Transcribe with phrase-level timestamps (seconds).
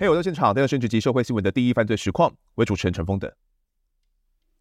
[0.00, 3.36] 嘿我在现场，带有政治及社会新闻的第一犯罪实况，为主持人陈峰的。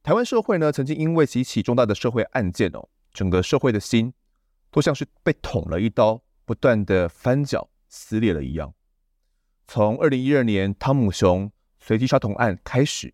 [0.02, 4.12] 台湾社会呢，曾经因为几起重大的社会案件哦，整个社会的心
[4.72, 8.74] 都像是被捅了一刀，不断的翻搅撕裂了一样。
[9.68, 13.14] 从二零一二年汤姆熊随机杀童案开始，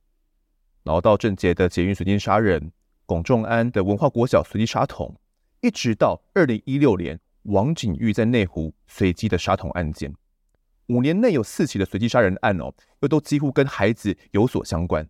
[0.83, 2.71] 然后到郑捷的捷运随机杀人，
[3.05, 5.13] 龚仲安的文化国小随机杀童，
[5.59, 10.15] 一直到二零一六年王景玉在内湖随机的杀童案件。
[10.87, 15.07] 五年内有四起的随机杀人案哦，又都几乎跟孩子有所相关。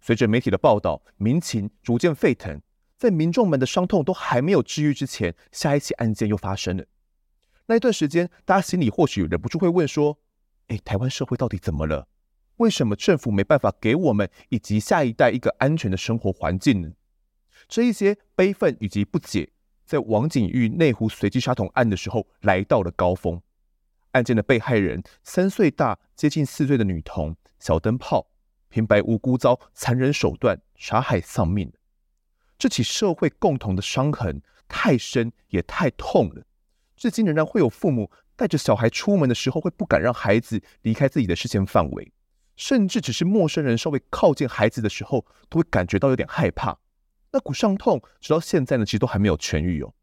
[0.00, 2.60] 随着媒体的报道，民情逐渐沸腾，
[2.96, 6.84] 在民众们的伤痛都还没有治愈之前，下一起案件又发生了。
[7.66, 10.18] 那一段时间，大家心里或许忍不住会问说
[10.68, 12.08] ：“哎，台湾社会到底怎么了？
[12.56, 16.92] 为什么政府没办法给我们以及下一代一个安全的生活环境呢？”
[17.68, 19.50] 这一些悲愤以及不解，
[19.84, 23.40] 在王景玉内湖随机杀童案的时候来到了高峰。
[24.12, 28.26] 案件的被害人，三岁大接近四岁的女童小灯泡，
[28.68, 31.72] 平白无故遭残忍手段杀害丧命。
[32.58, 36.44] 这起社会共同的伤痕太深也太痛了，
[36.94, 42.12] 至今仍然会有父母带着小孩出门的时候，会不敢让孩子离开自己的视线范围，
[42.54, 46.78] 甚至只是陌生人稍微靠近孩子的时候，都会感觉到有点害怕。
[47.32, 49.94] 那股伤痛直到现在呢，其实都还没有痊愈哦。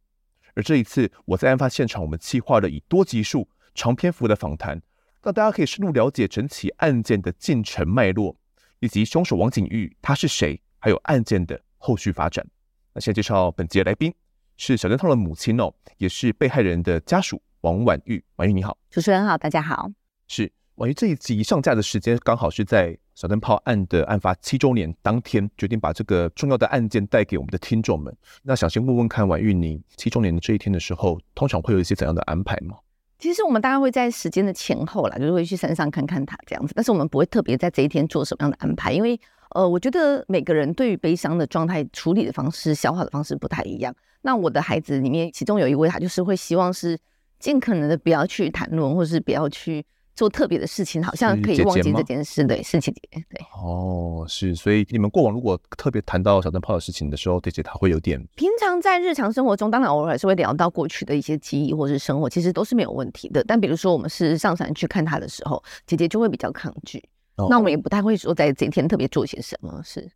[0.56, 3.48] 而这一次，我在案发现场，我们计划了以多集数。
[3.74, 4.82] 长篇幅的访谈，
[5.22, 8.36] 让大家可以深入了解整起案件的进程脉络，
[8.80, 12.46] 以及凶手王景玉他是谁，还有案件的后续发展。
[12.94, 14.14] 那先介绍本集的来宾，
[14.58, 18.24] 是小灯泡的母亲哦，也是被害人的家属王婉玉。
[18.38, 19.90] 婉玉你好，主持人好，大家好。
[20.28, 28.16] 是婉玉，这一集上架的时间刚好是在小灯泡案的案发七周年当天，决定把这个重要的案件带给我们的听众们。
[28.42, 32.78] 那想先问问看，婉玉你七周年的这一天的时候，通常会有一些怎样的安排吗？
[33.20, 39.20] 其实我们大概会在时间的前后啦，就是会去山上看看他这样子，但是我们不会特别在这一天做什么样的安排，因为
[39.50, 43.94] 呃，我觉得每个人对于悲伤的状态处理的方式、消化的方式不太一样。
[44.22, 46.98] 那我的孩子里面，其中有一位，他就是会希望是
[47.40, 49.86] 尽可能的不要去谈论，或是不要去。
[50.16, 52.46] 做特别的事情，好像可以忘记这件事。
[52.46, 53.02] 对，是姐姐。
[53.30, 58.22] 对，哦，是，所以你们过往如果特别谈到小灯泡的事情的时候，姐姐她会有点。
[58.36, 63.44] 平常在日常生活中，当然偶尔还是会聊到过去的一些记忆或是生活，其实都是没有问题的。
[63.46, 67.02] 但比如说我们是上山去看他的时候，姐姐就会比较抗拒。
[67.36, 69.82] 哦、那我们也不太会说在这一天特别做些什么。
[69.86, 70.12] 是。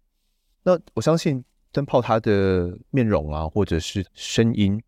[0.64, 4.82] 那我相信灯泡他的面容啊，或者是声音，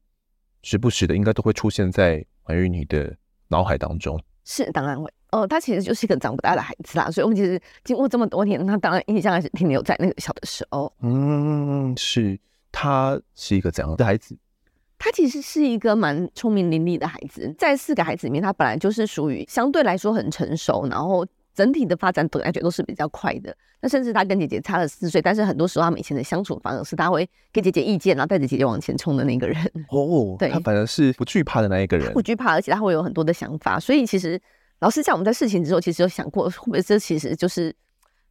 [0.61, 3.15] 时不时的应该都会出现在关于你的
[3.47, 4.21] 脑海当中。
[4.45, 5.11] 是，当然会。
[5.31, 10.93] 哦，他其实就是一个长不大的孩子啦，所以我们其实经过这么多年，他当然印象还是停留在那个小的时候。
[11.01, 12.39] 嗯，是，
[12.71, 14.37] 他是一个怎样的孩子？
[14.97, 23.55] 他其实是一个蛮聪明伶俐的孩子，在四个孩子里面，他本来就是属于相对来说很成熟，然后整体的发展本来就都是比较快的。
[23.81, 29.57] 那甚至他跟姐姐差了四岁，但是很多时候他们以前的相处方式，他会给姐姐意见，然后带着姐姐往前冲的那个人。
[29.89, 33.79] 哦，对，他反而是不惧怕的那一个人，不惧怕，而且他会有很多的想法。
[33.79, 34.39] 所以其实
[34.79, 37.73] 老师在，我们在事情之后，其实有想过，会不会这其实就是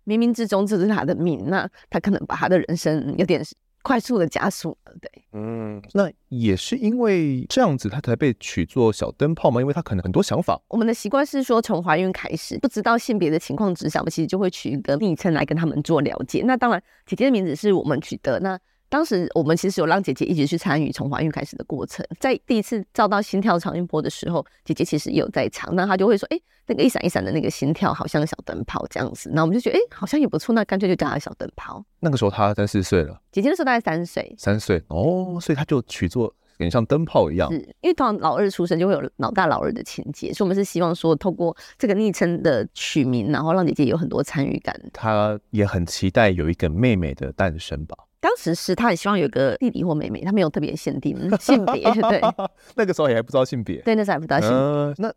[0.04, 1.44] 冥冥之中这是他的命？
[1.48, 3.42] 那他可能把他的人生有点
[3.84, 4.92] 快速的加速了。
[5.00, 9.60] 对，嗯，那也是因为这样子，他才被取作小灯泡嘛？
[9.60, 10.58] 因为他可能很多想法。
[10.68, 16.42] 我们的习惯是说，从怀孕开始，不知道性别的情况之下，我们其实就会取一个昵称来跟他们做了解。
[16.46, 18.40] 那当然，姐姐的名字是我们取得。
[18.40, 18.58] 那
[18.94, 44.80] 当时我们其实有让姐姐一直去参与从怀孕开始的过程，在第一次照到心跳超音波的时候，姐姐其实也有在场，那她就会说：“哎、欸，那个一闪一闪的那个心跳好像小灯泡这样子。”那我们就觉得：“哎、欸，好像也不错，那干脆就叫她小灯泡。”那个时候她三四岁了，姐姐那时候大概三岁，三岁哦，所以她就取作有点像灯泡一样，是因为通常老二出生就会有老大老二的情节，所以我们是希望说透过这个昵称的取名，然后让姐姐有很多参与感。
[44.92, 47.96] 她也很期待有一个妹妹的诞生吧。
[48.24, 52.22] 当时是他很希望有个弟弟或妹妹，他没有特别限定 性别，对。
[52.74, 54.56] 那个时候也还不知道性别，对，那时候还不知道性别。
[54.56, 55.12] 呃，那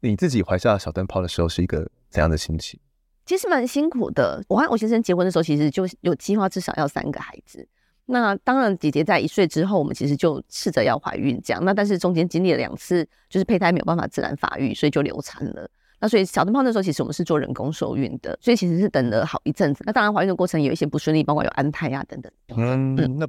[0.00, 2.78] 你自己怀下小灯泡的时候是一个怎样的心情？
[3.24, 4.44] 其实蛮辛苦的。
[4.46, 7.66] 我和我先生结婚的时候，其实就有计划至少要三个孩子。
[8.04, 11.64] 那当然，姐姐在一岁之后，我们其实就试着要怀孕这样。
[11.64, 15.70] 那但是中间经历了两次，就是胚胎没有办法自然发育，所以就流产了。
[16.00, 19.84] 那所以小灯泡那时候其实我们是做人工受孕的，所以其实是等了好一阵子。
[19.86, 22.32] 那当然怀孕的过程有一些不顺利，包括有安胎啊等等。
[22.56, 23.28] 嗯，嗯，那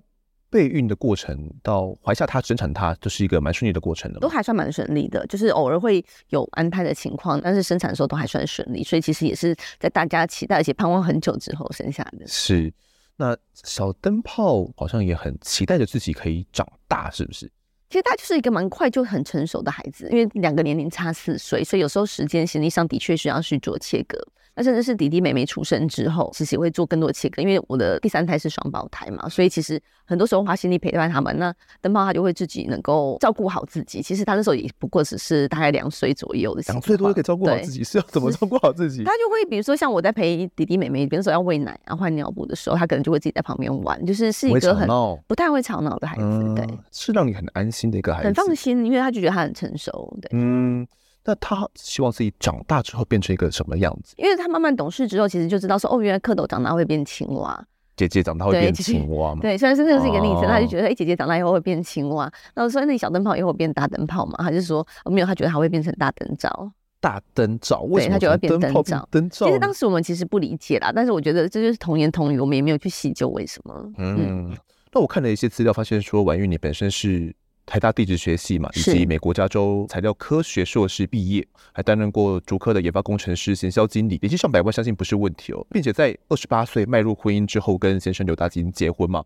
[0.50, 8.84] 备孕的过程到怀下他生产他，就是一个蛮顺利的过程的，都还算蛮顺利的，就是偶尔会有安胎的情况，但是生产的时候都还算顺利。
[8.84, 12.28] 所以其实也是在大家期待而且盼望很久之后生下的。
[12.28, 12.74] 是，
[13.16, 17.52] 那小灯泡好像也很期待着自己可以长大，是不是？
[17.92, 24.18] 其实他就是一个蛮快就很成熟的孩子，因为两个年龄差四岁，所以有时候时间心理上的确需要去做切割。
[24.56, 31.38] 那甚至是弟弟妹妹出生之后，其实也会做更多的切割，因为我的第三胎是双胞胎嘛，所以其实很多时候花心力陪伴他们。
[31.40, 34.02] 那灯泡他就会自己能够照顾好自己。
[34.02, 39.04] 其实他那时候也不过只是大概两岁左右的，两岁多就可以照顾好自己，是要怎么照顾好自己？
[39.06, 44.88] 他就会比如说像我在陪弟弟妹妹，比如说要喂奶啊、换尿布的时候，他可能就会自己在旁边玩，就是是一个很
[45.28, 50.86] 不太会吵闹的孩子，嗯、对，是让你很安心的一个孩子，很放心，因为他就觉得他很成熟，对，嗯。
[51.24, 54.16] 那他希望自己长大之后变成一个什么样子？
[54.18, 57.64] 因为他慢慢懂事之后，其实就知道说，哦，原来蝌蚪长大会变青蛙，
[57.96, 59.42] 姐姐长大会变青蛙嘛？
[59.42, 62.32] 对，虽然是这是一个例子，他就觉得，哎、欸，姐姐长大以后会变青蛙。
[62.56, 64.44] 那我说，那你小灯泡以后会变大灯泡吗？
[64.44, 66.72] 还是说，哦，没有，他觉得他会变成大灯罩。
[67.00, 69.08] 大灯罩，为什么他就会变灯罩？
[69.12, 69.46] 灯罩。
[69.46, 73.92] 其实当时我们其实不理解啦，但是我觉得这就是童言童语，我们也没有去细究为什么。
[73.98, 74.58] 嗯，嗯
[74.92, 77.36] 那我看了一些资料，发现说，婉玉你本身是。
[77.72, 85.66] 台大地质学系嘛，以及美国加州材料科学硕士毕业，还担任过竹科的研发工程师、行销经理，年薪上百万，相信不是问题哦。
[85.72, 89.24] 并且在二十八岁迈入婚姻之后，跟先生刘大金结婚嘛。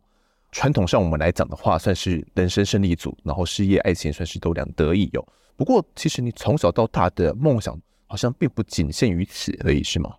[0.51, 5.27] 传统上我们来讲的话，算是人生胜利组，然后事业爱情算是都两得意哦。
[5.57, 7.75] 不过，其实你从小到大的梦想
[8.06, 10.13] 好像并不仅限于此而已，是吗？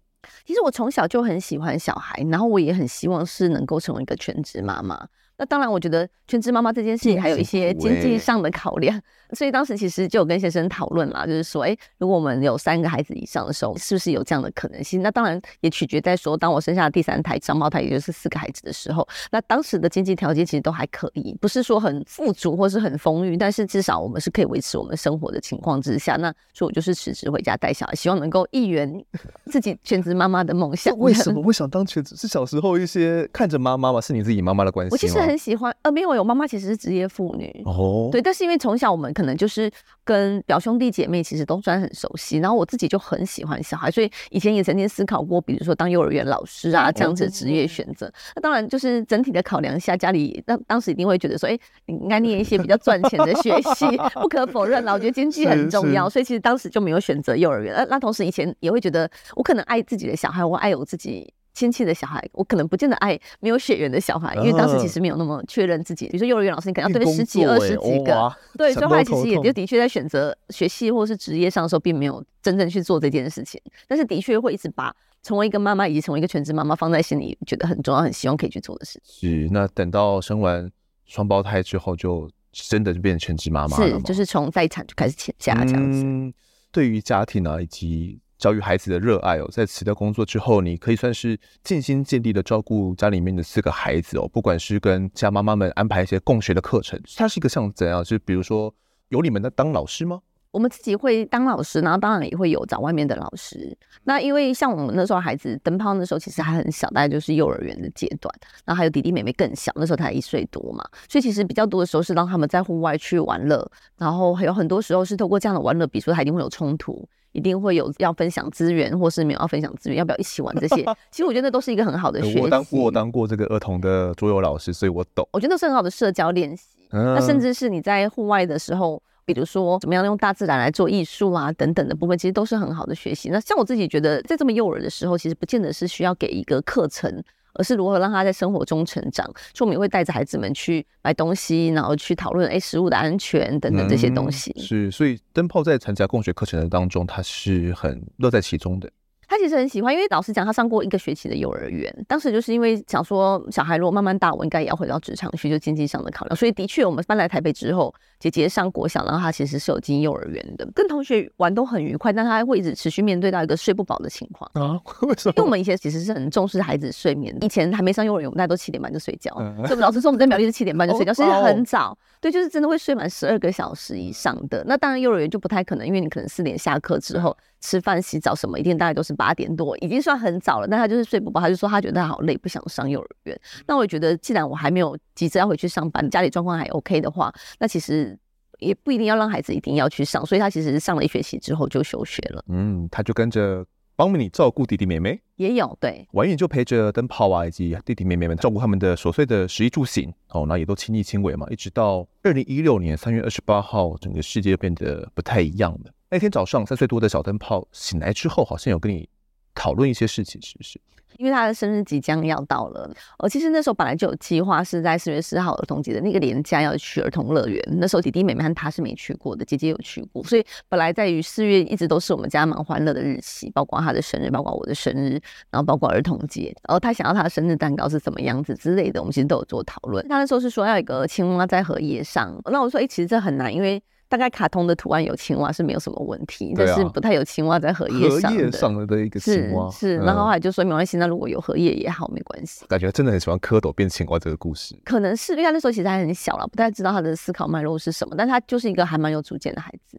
[0.44, 5.06] 其实我从小就很喜欢小孩，然后我也很希望是能够成为一个全职妈妈。
[5.38, 8.98] 那当然，我觉得全职妈妈这件事情还有一些经济上的考量，
[9.32, 15.02] 所以当时其实就有跟先生讨论啦，就是说，哎，如果我们有三个孩子以上的时候，是不是有这样的可能性？
[15.02, 29.04] 那当然也取决在说，当我生下第三胎双胞胎，也就是四个孩子的时候，那当时的经济条件其实都还可以，不是说很富足或是很丰裕，但是至少我们是可以维持我们生活的情况之下，那所以我就是辞职回家带小孩，希望能够一圆
[29.50, 30.96] 自己全职妈妈的梦想。
[30.98, 32.14] 为什么会想当全职？
[32.16, 34.00] 是小时候一些看着妈妈吗？
[34.00, 34.92] 是你自己妈妈的关系吗？
[34.92, 39.70] 我其实很喜欢，呃，没有，我妈妈其实是职业妇女哦，对，但是因为从小我们可能就是
[40.04, 48.12] 跟表兄弟姐妹其实都算很熟悉，然后我自己就很喜欢小孩，所以以前也曾经思考过，比如说当幼儿园老师啊这样子的职业选择。
[48.34, 53.86] 那当然就是整体的考量下，家里当当时一定会觉得说，哎，你应该念一些比较赚钱的学系，
[54.20, 57.74] 不可否认啦，我觉得经济很重要，所以其实当时就没有选择幼儿园。
[57.74, 61.32] 那那同时以前也会觉得，我可能爱自己的小孩，我爱我自己。
[61.56, 66.06] 亲戚的小孩，我可能不见得爱没有血缘的小孩，因为当时其实没有那么确认自己。
[66.08, 73.58] 比如说幼儿园老师，你可能要对十几、二十几个，对，所以后来其实也就的确在选择学系或是职业上的时候，并没有真正去做这件事情。
[73.88, 79.30] 但是的确会一直把成为一个妈妈以及成为一个全职妈妈放在心里，觉得很重要，很希望可以去做的事情。
[79.30, 80.70] 是，那等到生完
[81.06, 83.88] 双胞胎之后，就真的就变成全职妈妈了？
[83.88, 86.02] 是，就是从待产就开始请假这样子。
[86.04, 86.34] 嗯，
[86.70, 88.20] 对于家庭啊，以及。
[88.38, 94.28] 教育孩子的热爱哦，在辞掉工作之后，你可以算是尽心尽力的照顾家里面的四个孩子哦。
[94.28, 98.04] 不管是跟家妈妈们安排一些共学的课程，它是一个像怎样？
[98.04, 98.72] 就比如说
[99.08, 100.20] 有你们在当老师吗？
[100.52, 103.76] 我们自己会当老师，然后当然也会有找外面的老师。
[104.04, 108.34] 那因为像我们那时候孩子灯泡那时候其实还很小，大概就是幼儿园的阶段。
[108.64, 113.70] 然后还有弟弟妹妹更小，那时候才一岁多嘛，所以其实比较多的时候是让他们在户外去玩乐。
[113.98, 117.06] 然后还有很多时候是透过这样的玩乐，比如说他一定会有冲突。
[117.36, 120.76] 一定会有要分享资源，或是没有要分享资源，要不要一起玩这些？
[121.12, 122.40] 其实我觉得那都是一个很好的学习。
[122.40, 125.28] 我当过我当过这个儿童的桌游老师，所以我懂。
[125.32, 126.64] 我觉得那是很好的社交练习。
[126.90, 133.28] 嗯、那甚至是你在户外的时候，比如说怎么样用大自然来做艺术啊等等的部分，其实都是很好的学习。
[133.28, 137.22] 那像我自己觉得，在这么幼儿的时候，其实不见得是需要给一个课程。
[137.58, 144.52] 而是如何让他在生活中成长，所以我们也会带着孩子们去买东西，然后去讨论哎食物的安全等等这些东西。
[144.56, 148.90] 嗯、是，所以灯泡在参加共学课程的当中，他是很乐在其中的。
[149.28, 151.92] 他其实很喜欢，因为老实讲，他上过一个学期的幼儿园。
[152.06, 156.36] 当时就是因为想说，小孩如果慢慢大，我应该也要回到职场去，就经济上的考量。
[156.36, 162.12] 所以的确，我们搬来台北之后，姐姐上国小，然后她其实是有进幼儿园的，跟同学玩都很愉快。
[162.12, 164.80] 但她会一直持续面对到一个睡不饱的情况啊？
[165.02, 165.34] 为什么？
[165.36, 167.44] 因为我们以前其实是很重视孩子睡眠的。
[167.44, 169.34] 以前还没上幼儿园，我们大家都七点半就睡觉。
[169.40, 171.96] 嗯、所以我们老师说我们在苗栗是七点半就睡觉，其实很早。
[172.20, 174.62] 对，就是真的会睡满十二个小时以上的。
[174.66, 177.36] 那当然幼儿园就不太可能，因为你可能四点下课之后。
[177.60, 180.68] 吃饭、洗澡什么，一天大概都是八点多，已经算很早了。
[180.68, 183.38] 但他就是睡不饱，他就说他觉得他好累，不想上幼儿园。
[183.66, 188.18] 那我也觉得，既然我还没有急着要回去上班，家里状况还 OK 的话，那其实
[188.58, 190.24] 也不一定要让孩子一定要去上。
[190.24, 192.44] 所以他其实上了一学期之后就休学了。
[192.48, 193.64] 嗯，他就跟着
[193.96, 201.46] 帮你照顾弟弟妹妹，也有对，婉諭就陪着灯泡啊以及弟弟妹妹们照顾他们的琐碎的食衣住行哦，那也都亲力亲为嘛。
[201.50, 205.90] 一直到二零一六年三月二十八号，整个世界变得不太一样了。
[206.08, 209.08] 那天早上，三岁多的小灯泡醒来之后，好像有跟你
[209.54, 210.80] 讨论一些事情，是不是？
[211.18, 217.60] 因为他的生日即将要到了，呃，其实那时候本来就有计划是在四月四号儿童节的那个连假要去儿童乐园。
[217.78, 225.12] 那时候弟弟妹妹和他是没去过的，姐姐有去过，所以本来在于四月一直都是我们家蛮欢乐的日期，包括他的生日，包括我的生日，
[225.50, 230.06] 然后包括儿童节，然后他想要他的生日蛋糕是什么样子之类的，我们其实都有做讨论。
[230.08, 233.82] 他那时候是说要一个青蛙在荷叶上，那我说，哎，其实这很难，因为。
[234.08, 238.38] 大概卡通的图案有青蛙是没有什么问题，啊、但是不太有青蛙在荷叶上的。
[238.38, 242.64] 荷叶上的一个青蛙是，然后后来就说没关系，那如果有荷叶也好，没关系。
[242.66, 244.76] 感觉真的很喜欢蝌蚪变青蛙这个故事。
[244.84, 249.98] 可能是因为他那时候其实还很小了，不太知道他的思考脉络是什么，但他就是一个还蛮有主见的孩子。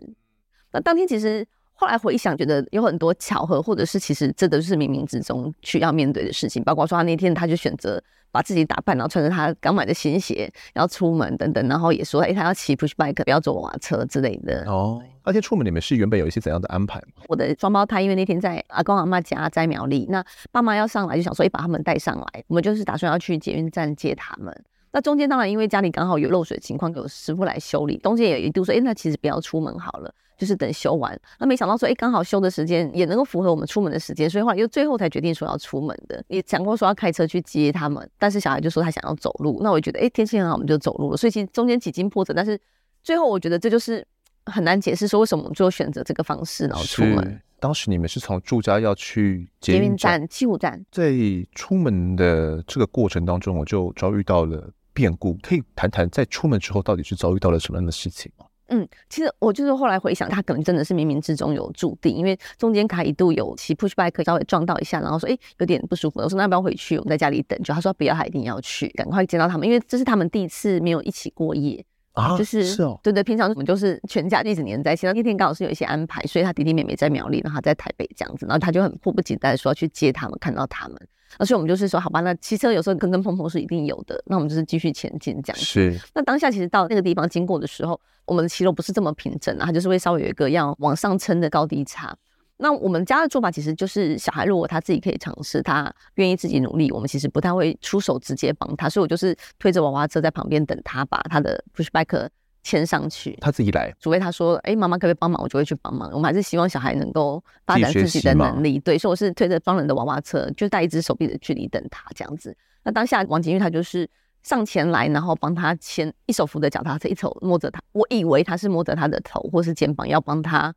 [0.72, 1.46] 那当天其实
[1.78, 8.04] 后来回想，觉得有很多巧合，或者是其实这都是冥冥之中需要面对的事情，包括说他那天他就选择。
[8.30, 14.66] 把自己打扮，然后穿着他刚买的新鞋，然后出门等等，然后也说，哎，他要骑 push bike，不要坐娃娃车之类的。
[14.68, 17.02] 哦，而且出门你们是原本有一些怎样的安排？
[17.30, 24.54] 我的双胞胎因为那天在阿公阿妈家在苗栗，那爸妈要上来就想说，哎，把他们带上来，我们就是打算要去捷运站接他们。
[24.92, 30.14] 那中间当然因为家里刚好有漏水情况，有师傅来修理，中间也一度说，哎，那其实不要出门好了。
[30.38, 36.24] 就是等修完，那没想到说，哎、欸，刚好修的时间也能够符合我们出门的时间，所以后来又最后才决定说要出门的。
[36.28, 39.60] 也讲过说要开车去接他们，但是小孩就说他想要走路。
[39.64, 41.18] 那我觉得，哎、欸，天气很好，我们就走路了。
[41.18, 42.60] 所以其实中间几经波折，但是
[43.02, 44.06] 最后我觉得这就是
[44.46, 47.42] 很难解释说为什么我们最后选择这个方式然后出门。
[47.60, 51.12] 当时你们是从住家要去捷运站七股站，在
[51.56, 55.34] 出门的这个过程当中，我就遭遇到了变故。
[55.42, 58.46] 可以谈谈在出门之后到底是遭遇到了什么样的事情吗？
[58.70, 66.20] 嗯，其实我就是后来回想，他可能真的是冥冥之中有注定，因为中间卡一度有骑 push bike 稍微撞到一下，然后说，哎，有点不舒服。
[66.20, 66.98] 我说那要不要回去？
[66.98, 67.58] 我们在家里等。
[67.64, 71.84] 就他说不要，他一定要去，赶快见到他们，因为这是他们第一次没有一起过夜
[72.14, 72.38] 啊。
[72.38, 75.06] 就是，是哦，对对，平常我们就是全家一直黏在一起。
[75.08, 80.98] 那那天刚好是有一些安排，所以他弟弟妹妹在苗栗，然后他在台北这样子，然后他就很迫不及待说要去接他们，看到他们。
[81.38, 85.66] 而且我们就是说，好吧，那骑车有时候跟跟碰碰是一定有的，那我们就是继续前进这样子。
[85.66, 86.00] 是。
[86.14, 92.16] 那当下其实到那个地方经过的时候，我们的骑楼不是这么平整啊，它就是会稍微有一个要往上撑的高低差。
[92.60, 102.28] 那我们家的做法其实就是，小孩如果他自己可以尝试，他愿意自己努力，我们其实不太会出手直接帮他，所以我就是推着娃娃车在旁边等他把他的 push bike。
[102.68, 106.10] 牵上去，他自己来，除非他说：“哎、欸，妈妈可不可以帮忙？”我就会去帮忙。
[106.12, 108.78] 我们还是希望小孩能够发展自己的能力。
[108.80, 112.54] 对，所以我是推着双人的娃娃车，就带一只手臂的距离等他这样子。
[112.84, 114.10] 那当下王景玉他就是
[114.44, 117.80] 上前来，然后帮他牵，一手扶着脚踏车，一手摸着他。
[117.94, 120.74] 我以为他是摸着他的头或是肩膀要帮他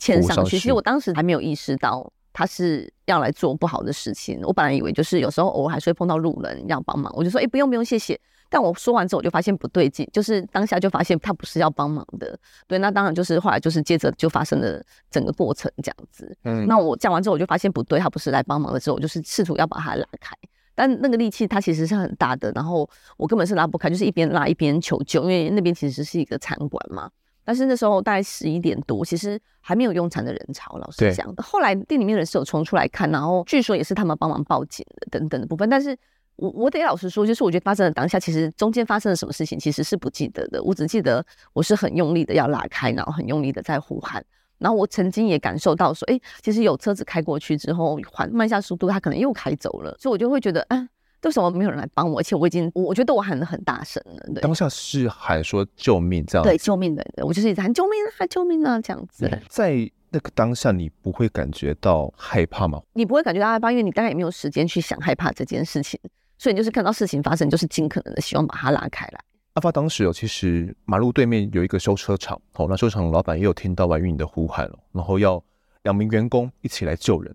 [0.00, 0.58] 牵上去。
[0.58, 4.40] 其实我当时还没有意识到他是要来做不好的事情。
[4.42, 8.18] 我本来以为就是有时候偶尔还是会碰到路人要帮忙，我就说：“哎、欸，不用不用，谢谢。”
[8.52, 12.38] 但我说完之后，我就发现不对劲，就是当下就发现他不是要帮忙的。
[12.68, 16.36] 对，那当然就是后来就是接着就发生了整个过程这样子。
[16.44, 20.36] 嗯，那我讲完之后，我就发现不对，他不是来帮忙的之后，我就是试图要把他拉开，
[20.74, 27.10] 但那个力气他其实是很大的，然后我根本是拉不开，就是一边拉一边求救，因为那边其实是一个餐馆嘛。
[27.44, 31.34] 但是那时候大概十一点多，其实还没有用餐的人潮，老实讲。
[31.36, 35.96] 后来店里面的人是有冲出来看，然后据说也是他们帮忙报警的等等的部分，但是。
[36.36, 40.62] 我我得老实说，就是我觉得发生的当下，其实中间发生了什么事情，其实是不记得的。
[40.62, 44.24] 我只记得我是很用力的要拉开，然后很用力的在呼喊。
[44.58, 49.96] 然后我曾经也感受到说，哎、欸，其实有车子开过去之后，缓慢下速度，他可能又开走了。
[49.98, 50.88] 所以我就会觉得，啊，
[51.22, 52.20] 为什么没有人来帮我？
[52.20, 54.20] 而且我已经，我觉得我喊得很大声了。
[54.32, 56.48] 对，当下是喊说救命这样子。
[56.48, 59.28] 对，救命的，我就是一直喊救命啊，救命啊这样子。
[59.48, 62.80] 在那个当下，你不会感觉到害怕吗？
[62.92, 65.98] 你不会感觉到害怕，因为你大概也没有时间去想害怕这件事情。
[66.42, 69.24] 所以你就是看到事情发生，就是尽可能的希望把它拉开来。
[69.52, 75.40] 案发当时哦，其实马路对面有一个修车厂，哦，那修车厂的老板也有听到婉諭你的呼喊了，然后要
[75.84, 77.32] 两名员工一起来救人。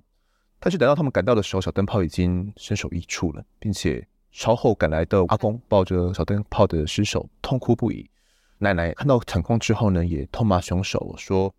[0.59, 8.09] 但是等到他们赶到的时候，小灯泡已经身首异处了，并且稍后赶来的阿公抱着小灯泡的尸首痛哭不已。
[8.57, 11.55] 奶奶看到惨况之后呢，也痛骂凶手说，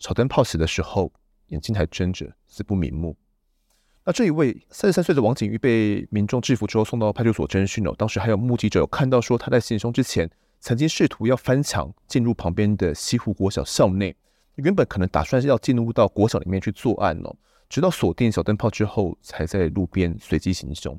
[0.00, 1.12] 小灯泡死的时候
[1.50, 3.16] 眼睛还睁着，死不瞑目。
[4.04, 7.94] 那这一位三十三岁的王景玉被民众制服之后送到派出所侦讯了。
[7.98, 10.28] 当时还有目击者有看到说他在行凶之前
[10.58, 14.16] 曾经试图要翻墙进入旁边的西湖国小校内，
[14.54, 17.36] 原本可能打算是要进入到国小里面去作案哦，
[17.68, 20.98] 直到锁定小灯泡之后才在路边随机行凶。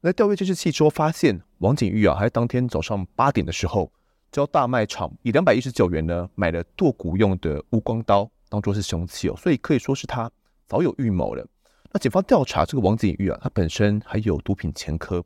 [0.00, 3.90] 那调阅监视器之后发现，王景玉啊，还在当天早上八点的时候，
[4.30, 10.30] 交大卖场以两百一十九元呢买了剁骨用的钨光刀当做是凶器哦，所以可以说是他
[10.66, 11.46] 早有预谋了。
[11.94, 15.24] 那警方调查这个王景玉啊，他本身还有毒品前科，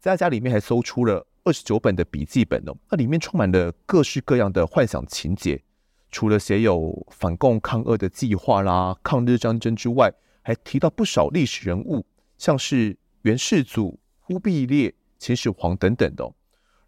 [0.00, 5.62] 在他家里面还搜出了二十九本的笔记本哦，那里面充满了各式各样的幻想情节，
[6.10, 12.06] 除了写有反共抗俄的计划啦、抗日战争之外，还提到不少历史人物，
[12.38, 16.32] 像是元世祖、忽必烈、秦始皇等等的。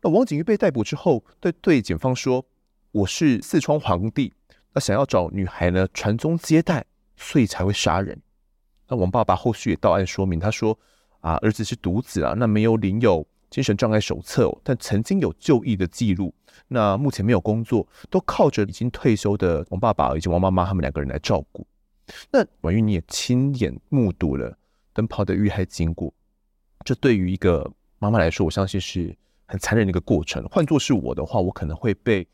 [0.00, 2.46] 那王景玉被逮捕之后，对对警方说
[2.92, 4.32] ：“我是四川皇帝，
[4.72, 8.18] 那想要找女孩呢传宗接代，所以才会杀人。”
[8.88, 10.76] 那王爸爸后续也到案说明，他说
[11.20, 16.34] ：“啊，儿子是独子啊，那没有领有精神障碍手册，但曾经有就医的记录。
[16.66, 21.66] 那目前没有工作，都靠着已经退休的王爸爸以及王妈妈他们两个人来照顾。
[22.30, 24.56] 那婉玉你也亲眼目睹了
[24.92, 26.12] 灯泡的遇害经过，
[26.84, 29.14] 这对于一个妈妈来说，我相信是。”
[29.50, 30.46] 很残忍的一个过程。
[30.50, 32.28] 换作是我的话，我可能会被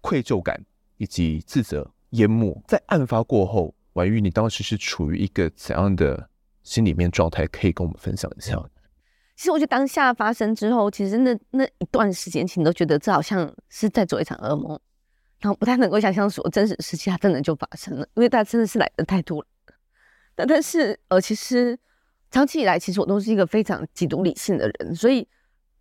[0.00, 0.64] 愧疚感
[0.96, 2.56] 以及自责淹没。
[2.68, 6.28] 在案发过后，婉玉，你当时是处于一个怎样的
[6.62, 7.46] 心里面状态？
[7.46, 8.56] 可以跟我们分享一下。
[9.36, 14.78] 其实我觉得当下发生之后，其实那那一段时间，其实都觉得这好像是在做一场噩梦，
[15.40, 19.46] 然后不太能够想象说真实事情它真的就发生了，因为它真的是来的太多了。
[20.34, 21.78] 但但是呃，其实
[22.30, 25.26] 长期以来，其实我都是一个非常极度理性的人，所以。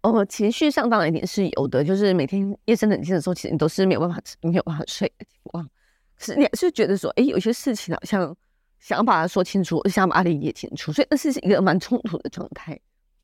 [0.03, 5.70] 哦，情绪上当然一定是有的，就是每天夜深人静的时候，其实你都是没有办法，没有办法睡的情况。
[6.22, 8.36] 是你还是觉得说，哎，有些事情好像
[8.80, 12.80] 想把它说清楚，想把它理解清楚，所以那是一个蛮冲突的状态。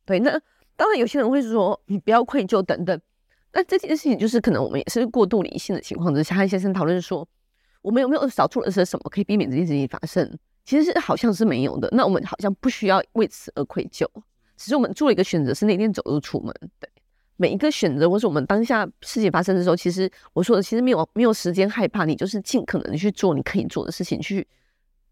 [0.06, 0.32] 对，那
[0.76, 3.00] 当然有些人会说，你不要愧疚等等。
[3.54, 7.28] 那这件事情就是可能我们也是过度理性的情况之下，和先生讨论说，
[7.82, 10.38] 我们有没有少做了些什么可以避免这件事情发生？
[10.66, 11.90] 其实是好像是没有的。
[11.94, 14.06] 那我们好像不需要为此而愧疚。
[14.58, 16.54] 只是我们做了一个选择，是那天走路出门。
[16.80, 16.90] 对，
[17.38, 24.46] 每一个选择，或是我们当下事情发生的时候，其实我说的，其实没有没有时间害怕，你就是尽可能去做你可以做的事情，去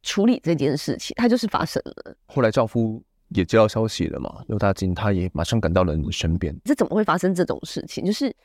[0.03, 2.15] 处理这件事情，它就是发生了。
[2.25, 6.55] 后来丈夫也接到消息了嘛，刘大金他也马上赶到了你身边。
[6.65, 8.03] 这怎么会发生这种事情？
[8.03, 8.35] 就是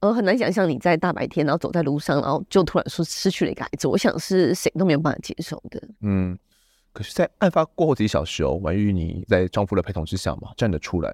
[0.00, 5.82] 呃很难想象你在大白天，然后走在路上，然后就突然说失去了一个孩子，我想是谁都没有办法接受的。
[6.00, 6.38] 嗯。
[6.94, 11.10] 可是，在案发过后几小时哦，婉玉你在丈夫的陪同之下嘛，站了出来，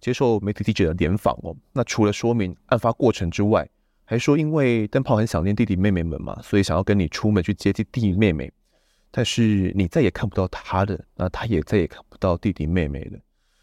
[0.00, 1.56] 接受媒体记者的联访哦。
[1.72, 3.68] 那除了说明案发过程之外，
[4.04, 8.52] 还说因为灯泡很想念弟弟妹妹们嘛，所以想要跟你出门去接弟弟妹妹。
[9.10, 13.18] 但是你再也看不到他的，那他也再也看不到弟弟妹妹了。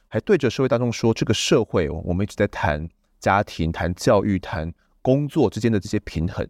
[0.07, 2.87] 还对着社会大众说，这个社会哦，我们一直在谈
[3.19, 6.47] 家庭、谈教育、谈工作之间的这些平衡。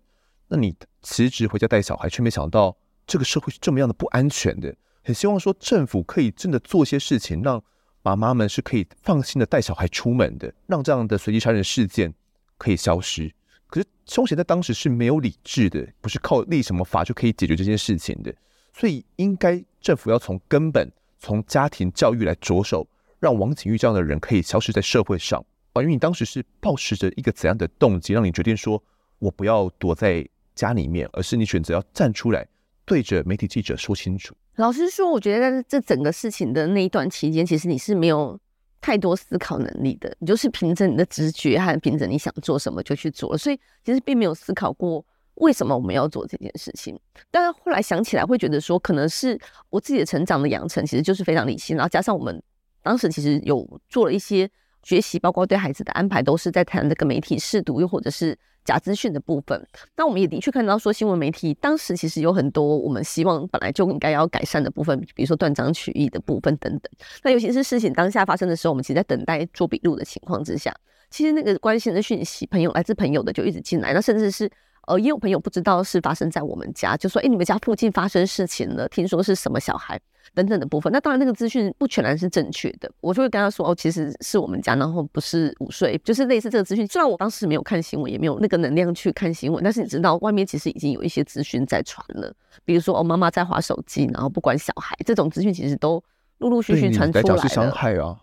[0.47, 4.73] 那你辞职回家带小孩，却没想到这个社会是这么样的不安全的。
[5.03, 7.61] 很希望说政府可以真的做些事情，让
[8.03, 12.13] 妈妈们是可以放心的带小孩出门的，让这样的随机杀人事件
[12.57, 13.33] 可以消失。
[13.67, 18.31] 可是凶嫌在当时是没有理智的，不是靠立什么法就可以解决这件事情的，
[18.73, 22.85] 所以应该政府要从根本，从家庭教育来着手，
[23.19, 25.43] 让王景玉这样的人可以消失在社会上。
[25.73, 28.83] 婉諭，你当时是抱持着一个怎样的动机，让你决定说
[29.17, 32.45] 我不要躲在家里面，而是你选择要站出来，
[32.85, 34.35] 对着媒体记者说清楚？
[34.57, 38.39] 老实说，我觉得在这整个事情的那一段期间，其实你是没有
[38.79, 45.03] 太多思考能力的，你就是凭着你的直觉和凭着你想做什么就去做了，所以其实并没有思考过
[45.35, 46.99] 为什么我们要做这件事情。
[47.31, 49.39] 但是后来想起来，会觉得说，可能是
[49.69, 52.41] 我自己的成长的养成，其实就是非常理性，然后加上我们
[52.83, 54.47] 当时其实有做了一些
[54.83, 58.37] 学习，包括对孩子的安排，都是在谈这个媒体试读，又或者是。
[58.63, 66.91] 假资讯的部分，那我们也的确看到说，新闻媒体当时其实有很多我们希望本来就应该要改善的部分，比如说断章取义的部分等等。
[67.23, 70.73] 那尤其是事情当下发生的时候，我们其实在等待做笔录的情况之下，
[71.09, 74.49] 其实那个关心的讯息，朋友来自朋友的就一直进来，那甚至是。
[74.87, 79.99] 呃，也有朋友不知道是发生在我们家，就说：“哎，你们家附近发生事情了，听说是什么小孩
[80.33, 82.91] 等等的部分。”那当然，那个资讯不全然是正确的。
[82.99, 86.85] 我就会跟他说：“哦，其实是我们家，然后不是午睡，就是类似这个资讯。
[86.87, 92.33] 虽然我当时没有看新闻，也没有那个能量去看新闻，但是你知道，外面其实已经有一些资讯在传了。
[92.65, 96.03] 比如说，哦，妈妈在划手机，然后不管小孩，这种资讯其实都
[96.39, 97.41] 陆陆续续传出来了。
[97.41, 98.19] 是伤害啊。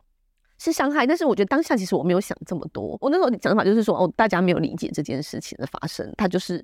[0.63, 2.99] 是伤害，但是我觉得当下其实我没有想这么多。
[3.01, 6.63] 我那时候讲法就是说，哦，大家没有理解这件事情的发生，它就是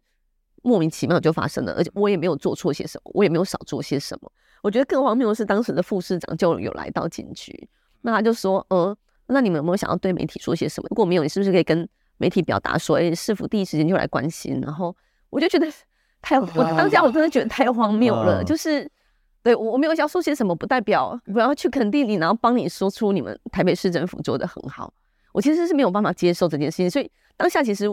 [0.63, 4.31] 莫名其妙就发生了，而且我也没有做错些什么，我也没有少做些什么。
[4.63, 7.67] 我觉得更荒谬的是，当时的副市长就有来到警局，
[8.03, 8.95] 那他就说，嗯，
[9.29, 10.89] 那你们有没有想要对媒体说些什么？
[10.91, 14.61] 如果没有，你是不是可以跟媒体表达说，哎，是否第一时间就来关心？
[14.61, 14.95] 然后
[15.31, 15.67] 我就觉得
[16.21, 18.87] 太，我当下我真的觉得太荒谬了，就是。
[19.47, 24.93] 对，我我没有想说些什么，不代表我要去肯定你，然后帮你说出你们台北市政府做的很好。
[25.31, 27.85] 我其实是没有办法接受这件事情，所以当下其实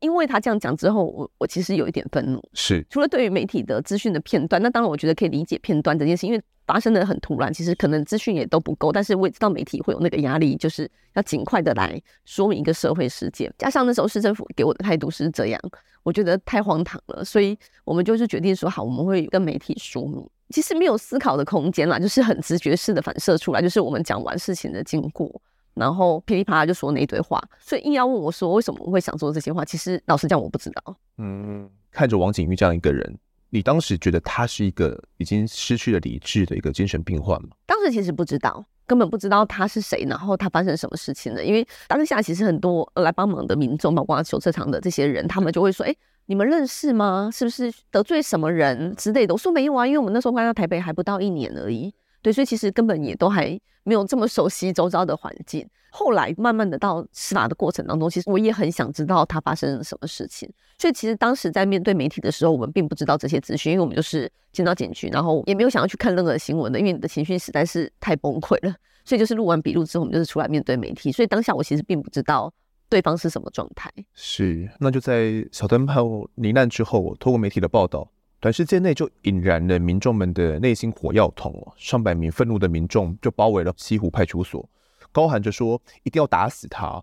[0.00, 2.46] 因为他这样讲之后，我我其实有一点愤怒。
[2.52, 8.92] 是，除了对于媒体的资讯的片段，那当然我觉得可以理解片段这件事，因为发生的很突然，其实可能资讯也都不够。
[8.92, 13.50] 但是我也知道媒体会有那个压力，就是要尽快的来说明一个社会事件。
[13.56, 15.58] 加上那时候市政府给我的态度是这样，
[16.02, 20.28] 我觉得太荒唐了，所以我们就是决定说好，我们会跟媒体说明。
[20.50, 25.40] 其实没有思考的空间啦，就是很直觉式的反射出来，就是我们讲完事情的经过，
[25.74, 27.42] 然后噼里啪啦就说那一堆话。
[27.58, 30.96] 所以硬要问我说为什么我会想说这些话，其实老实讲我不知道。
[31.18, 33.18] 嗯，看着王景玉这样一个人，
[33.50, 37.50] 你当时觉得他是一个已经失去了理智的一个精神病患吗？
[37.66, 41.44] 当时其实不知道，根本不知道他是谁，然后他发生什么事情了。
[41.44, 45.94] 因为当下其实很多来帮忙的民众，包括修车厂的这些人，他们就会说：“哎。”
[46.30, 47.30] 你们认识吗？
[47.32, 49.32] 是不是得罪什么人之类的？
[49.32, 51.90] 我说没有啊，因为我们那时候搬到台北还不到一年而已。
[52.20, 55.66] 对，所以其实根本也都还没有这么熟悉周遭的环境。
[55.88, 60.46] 后来慢慢的到司法的过程当中，其实我也很想知道他发生了什么事情。
[60.76, 68.74] 所以其实当时在面对媒体的时候，我们并不知道这些资讯，因为我们就是进到警局，然后也没有想要去看任何新闻的，因为你的情绪实在是太崩溃了。
[69.02, 71.10] 所以就是录完笔录之后，我们就是出来面对媒体。
[71.10, 72.52] 所以当下我其实并不知道。
[72.88, 73.92] 对方是什么状态？
[74.14, 81.72] 是，那就在小灯泡罹难之后，透过媒体的报道，短时间内就引燃了民众们的内心火药桶哦。
[81.76, 84.68] 上百名愤怒的民众就包围了西湖派出所，
[85.12, 87.02] 高喊着说一定要打死他。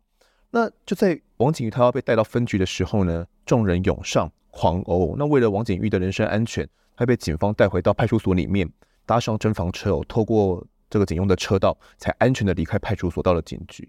[0.49, 5.15] 那就在王景玉他要被带到分局的时候呢，众人涌上狂殴。
[5.17, 8.67] 那为了王景玉的人身安全，他被警方带回到派出所里面，
[9.05, 13.87] 搭上侦防车哦，透过这个警用的车道，才安全的离开派出所，到了警局。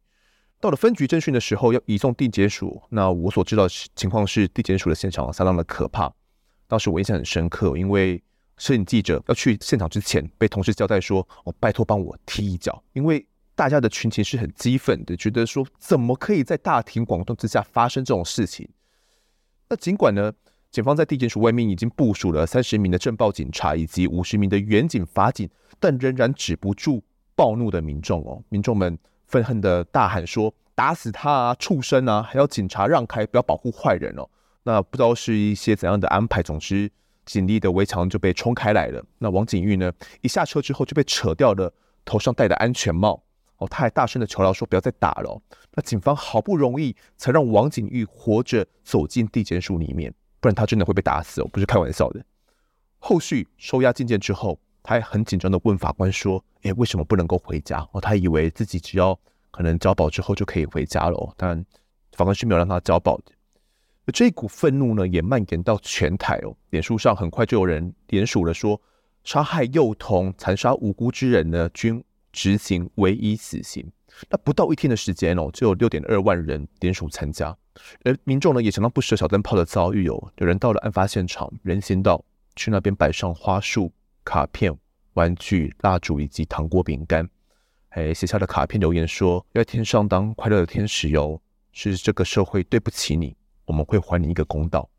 [0.58, 2.80] 到了分局侦讯的时候，要移送地检署。
[2.88, 6.10] 那我所知道的情况是，地检署的现场相当的可怕。
[6.66, 8.20] 当时我印象很深刻，因为
[8.56, 18.66] 摄影记者要去现场之前，被同事交代说：“哦，拜托帮我踢一脚。”因为大家的群情是很激愤的，觉得说怎么可以在大庭广众之下发生这种事情？
[19.68, 20.32] 那尽管呢，
[20.70, 28.98] 警方在地检署外面已经部署了三十名的政报警察以及五十名的员警、法警，但仍然止不住暴怒的民众哦，民众们。
[29.26, 32.22] 愤恨的大喊说：“打死他啊，畜生啊！
[32.22, 34.28] 还要警察让开，不要保护坏人哦。”
[34.62, 36.90] 那不知道是一些怎样的安排，总之
[37.24, 39.04] 警力的围墙就被冲开来了。
[39.18, 41.72] 那王景玉呢，一下车之后就被扯掉了
[42.04, 43.22] 头上戴的安全帽
[43.58, 45.40] 哦，他还大声的求饶说：“不要再打了。”
[45.74, 52.24] 那警方好不容易才让王景玉活着走进地检署里面，不然他真的会被打死哦，不是开玩笑的。
[52.98, 54.58] 后续收押进监之后。
[54.86, 59.18] 他还很紧张的问法官说：“诶，为什么不能够回家？”哦，他以为自己只要
[59.50, 61.34] 可能交保之后就可以回家了。
[61.36, 61.60] 但
[62.12, 63.32] 法官是没有让他交保的。
[64.14, 66.54] 这股愤怒呢，也蔓延到全台哦。
[66.70, 68.80] 脸书上很快就有人连署了，说
[69.24, 73.84] 杀害幼童、残杀无辜之人呢，均执行唯一死刑。
[74.30, 77.54] 那不到一天的时间哦，就有六点二万人连署参加。
[78.04, 80.32] 而民众呢，也相当不舍小灯泡的遭遇哦。
[80.36, 83.90] 有人到了案发现场，人行道去那边摆上花束。
[84.26, 84.76] 卡片、
[85.14, 87.26] 玩具、蜡烛以及糖果、饼干，
[87.88, 94.90] 还写下了卡片留言说：“要在天上当快乐的天使哟，是这个社会对不起你，我们会还你一个公道。”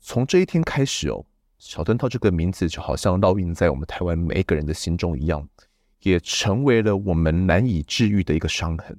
[0.00, 1.24] 从这一天开始哦，
[1.56, 5.48] 小灯泡这个名字就好像烙印在我们台湾每一个人的心中一样，
[6.02, 8.96] 也成为了我们难以治愈的一个伤痕。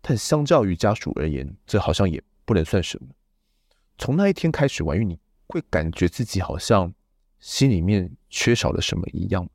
[0.00, 3.08] 但相较于家属而言，这好像也不能算什么。
[3.98, 6.94] 从那一天开始，婉玉你会感觉自己好像。
[7.40, 9.48] 心里面缺少了什么一样？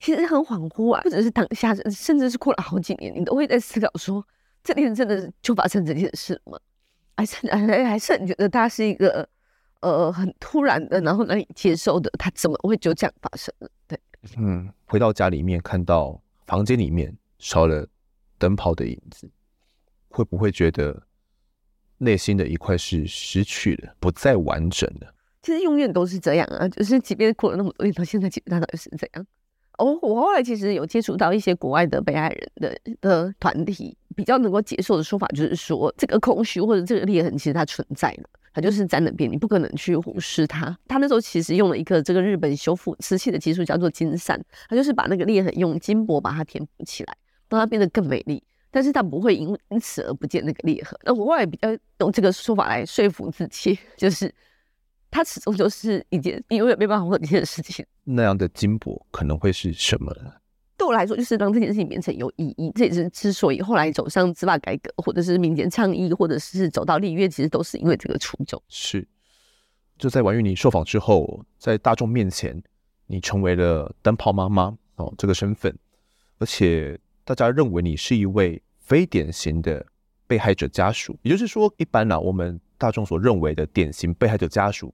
[0.00, 4.26] 其实很恍惚啊，或者是当下，甚至是过了好几年，你都会在思考说，
[4.62, 6.58] 这件事真的就发生这件事吗？
[7.16, 9.26] 还是还还是你觉得他是一个
[9.80, 13.70] 呃很突然的，然后难以接受的，他怎么会就这样发生了？
[13.86, 13.98] 对，
[14.36, 17.86] 嗯，回到家里面看到房间里面少了
[18.36, 19.30] 灯泡的影子，
[20.08, 21.02] 会不会觉得
[21.96, 25.14] 内心的一块是失去了，不再完整的？
[25.44, 29.26] 其实永远都是这样啊，就是即便过了那么多年，到现在，其实他到底是这样。
[29.76, 40.74] 哦，我后来其实有接触到一些国外的被害人的的团体，比较能够接受的说法就是说，这个空虚或者这个裂痕其实它存在了，它就是在那边，你不可能去忽视它。
[40.88, 47.14] 他那时候其实用了一个这个日本修复瓷器的技术，叫做金缮，它就是把那个裂痕用金箔把它填补起来，
[47.50, 50.98] 让它变得更美丽，但是它不会因因此而不见那个裂痕。
[51.02, 54.32] 那我后来比较用这个说法来说服自己， 就是。
[55.14, 57.86] 它始终就是一件你永远没办法忘记的事情。
[58.02, 60.32] 那样的金箔可能会是什么呢？
[60.76, 62.72] 对我来说，就是让这件事情变成有意义。
[62.74, 68.60] 这也是之所以后来走上司法改革，或者是民间倡议，或者是走到立院，其实都是因为这个初衷。
[68.68, 69.06] 是，
[69.96, 72.60] 就在王玉你受访之后，在大众面前，
[73.06, 75.72] 你成为了灯泡妈妈哦这个身份，
[76.38, 79.86] 而且大家认为你是一位非典型的
[80.26, 81.16] 被害者家属。
[81.22, 84.92] 也就是说，一般呢、啊，我们大众所认为的典型被害者家属。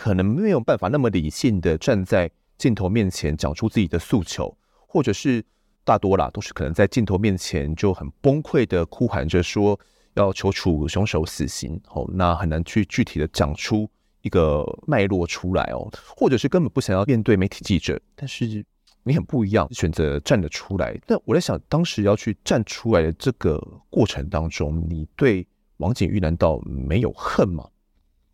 [0.00, 4.56] 可能没有办法那么理性的站在镜头面前讲出自己的诉求，
[4.88, 5.44] 或者是
[5.84, 9.78] 大多啦都是可能在镜头面前就很崩溃的哭喊着说
[10.14, 11.78] 要求处凶手死刑。
[11.90, 13.86] 哦，那很难去具体的讲出
[14.22, 15.86] 一个脉络出来哦，
[16.16, 18.64] 或者是根本不想要面对媒体记者，但是
[19.02, 20.98] 你很不一样，选择站了出来。
[21.06, 27.68] 那我在想，当时要去站出来的这个过程当中，你对王景玉难道没有恨吗？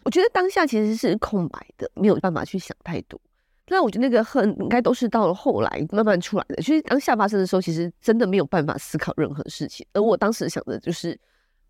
[0.06, 3.20] 我觉得当下其实是空白的，没有办法去想太多。
[3.66, 6.56] 那我觉得那个恨应该都是到了后来慢慢出来的。
[6.62, 9.84] 其实当下发生的时候，其实真的没有办法思考任何事情。
[9.92, 11.18] 而我当时想的就是，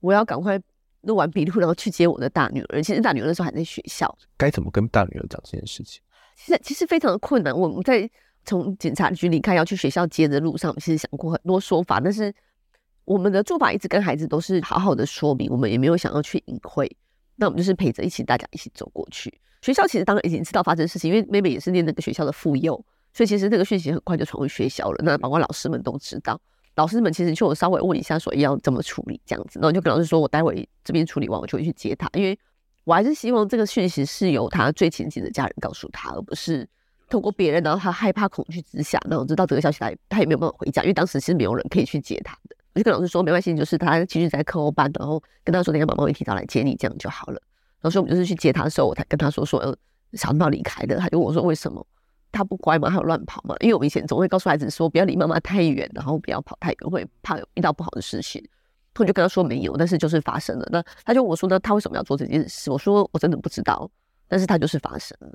[0.01, 0.61] 我要赶快。
[1.03, 2.83] 录完笔录，然后去接我的大女儿。
[2.83, 6.03] 其实大女儿那时候还在学校，该怎么跟大女儿讲这件事情？
[6.35, 7.57] 其实其实非常的困难。
[7.57, 8.11] 我们在
[8.45, 12.35] 从警察局离开要去学校接的路上，其实想过很多说法，但是
[13.05, 16.91] 我们的做法一直跟孩子都是好好的说明，我们也没有想要去隐晦。
[17.37, 19.33] 那我们就是陪着一起，大家一起走过去。
[19.63, 22.75] 学校其实当然已经知道发生事情，因为妹妹也是念那个学校的妇幼，
[23.13, 25.03] 所以其实这个讯息很快就传回学校了。
[25.05, 26.41] 那包括老师们都知道。
[26.77, 32.39] 老师们其实就有稍微问一下，说要怎么处理这样子，然后就跟老师说，我待会这边处理完，我就会去接他，因为
[32.85, 36.69] 我还是希望这个讯息是由他最亲近的家人告诉他，而不是
[37.09, 42.56] 透过别人，然后他害怕恐惧之下，那我知道这个消息，他他也没有办法回家，因为当时其实没有人可以去接他的。
[42.77, 47.41] 我就跟老师说，没关系，就是他继续在课后班，然后跟他说，等下妈妈会提早来接你，这样就好了。
[47.81, 49.75] 然后说我们就是去接他的时候，我才跟他说说，呃，
[50.13, 51.85] 小朋友离开的，他就问我说为什么？
[52.31, 52.91] 他不乖吗？
[52.91, 53.57] 他有乱跑吗？
[53.61, 58.47] 因为我们以前总会告诉孩子说，不要离妈妈太远，然后不要跑太远，会怕有遇到不好的事情。
[58.99, 60.69] 我就跟他说没有，但是就是发生了。
[60.71, 62.71] 那他就问我说，那他为什么要做这件事？
[62.71, 63.91] 我说我真的不知道，
[64.29, 65.33] 但是他就是发生了。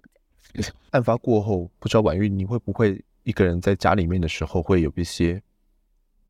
[0.92, 5.42] 案发过后，不知道婉玉你会不会一个人在家里面的时候，会有一些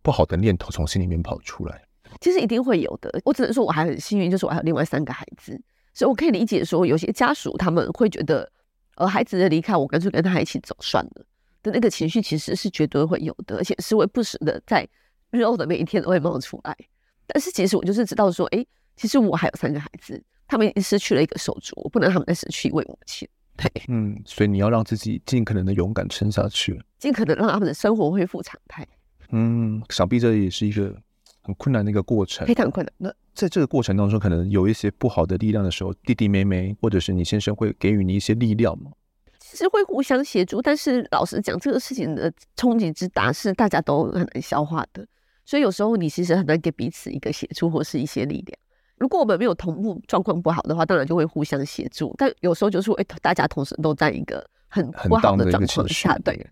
[0.02, 1.82] 不好的念头从心里面跑出来？
[2.20, 3.22] 其实一定会有的。
[3.24, 5.60] 我只能说我还很幸运，就是我还有另外三个孩子，
[5.94, 8.50] 所以我可以理解说，有些家属他们会觉得。
[8.96, 11.26] 呃孩子的离开，我干脆跟他一起走算了
[11.64, 14.88] 的那个情绪，其实是绝对会有的，而且是会不时的在
[15.32, 16.78] 日后的每一天都会冒出来。
[17.26, 23.28] 但是其实我就是知道说，哎、欸，其实我还有三个孩子，他们已经失去了一个手足，我不能让他们再失去一位母亲。
[23.56, 28.86] 对，嗯，所以你要让自己尽可能的勇敢撑下去，尽可能让他们的生活恢复常态。
[29.32, 30.96] 嗯，想必这也是一个
[31.42, 32.94] 很困难的一个过程，非常困难。
[32.98, 38.92] 那在这个过程当中，可能有一些不好的力量的时候，弟弟妹妹或者是你先生会给予你一些力量吗？
[39.40, 45.06] 其实会互相协助，但是老实讲，这个事情的冲击之大是大家都很难消化的，
[45.46, 48.58] 所以有时候你其实很难给彼此一个协助或是一些力量。
[48.98, 56.48] 如果我们没有同步状况不好的话，当然就会互相协助，但有时候就是哎，大家同时都在一个很不好的状况下，对。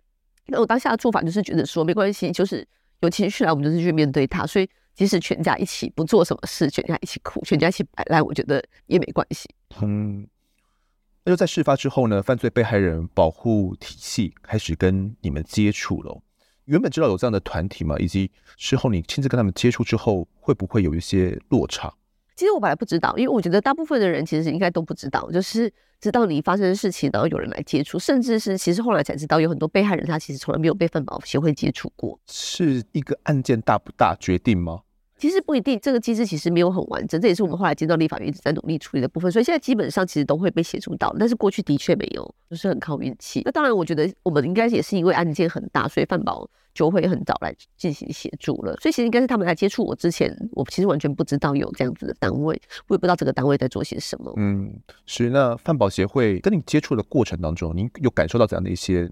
[0.50, 2.68] 那我当下的做法就是觉得说没关系，就是
[3.02, 4.70] 有情绪来，我们就是去面对它，所以。
[4.96, 9.48] 即使全家一起不做什么事，全家一起哭，全家一起摆烂，我觉得也没关系。
[9.82, 10.28] 嗯，
[11.24, 16.22] 那就在事发之后呢，犯罪被害人保护体系开始跟你们接触了。
[16.66, 17.96] 原本知道有这样的团体吗？
[17.98, 21.94] 以及事后你亲自跟他们接触之后，会不会有一些落差？
[22.40, 32.18] 其实我本来不知道，因为我觉得大部分的人其实应该都不知道，就是知道你发生的事情，然后有人来接触，甚至是其实后来才知道，有很多被害人他其实从来没有被分保协会接触过。
[32.28, 34.84] 是一个案件大不大决定吗？
[35.20, 39.30] 其实不一定，这个机制其实没有很完整，这也是我们后来接到立法院一直在努力处理的部分。
[39.30, 43.42] 所以现在基本上其实都会被协助到，但是过去的确没有，就是很靠运气。
[43.44, 48.74] 那当然，我觉得我们应该也是因为案件很大，所以犯保就会很早来进行协助了。
[48.78, 54.34] 所以其实应该是他们来接触我之前，我其实完全不知道有这样子的单位，我也不知道这个单位在做些什么。
[54.38, 54.74] 嗯，
[55.06, 55.30] 是。
[55.30, 59.06] 那犯保协会跟你接触的过程当中，您有感受到怎样的一些？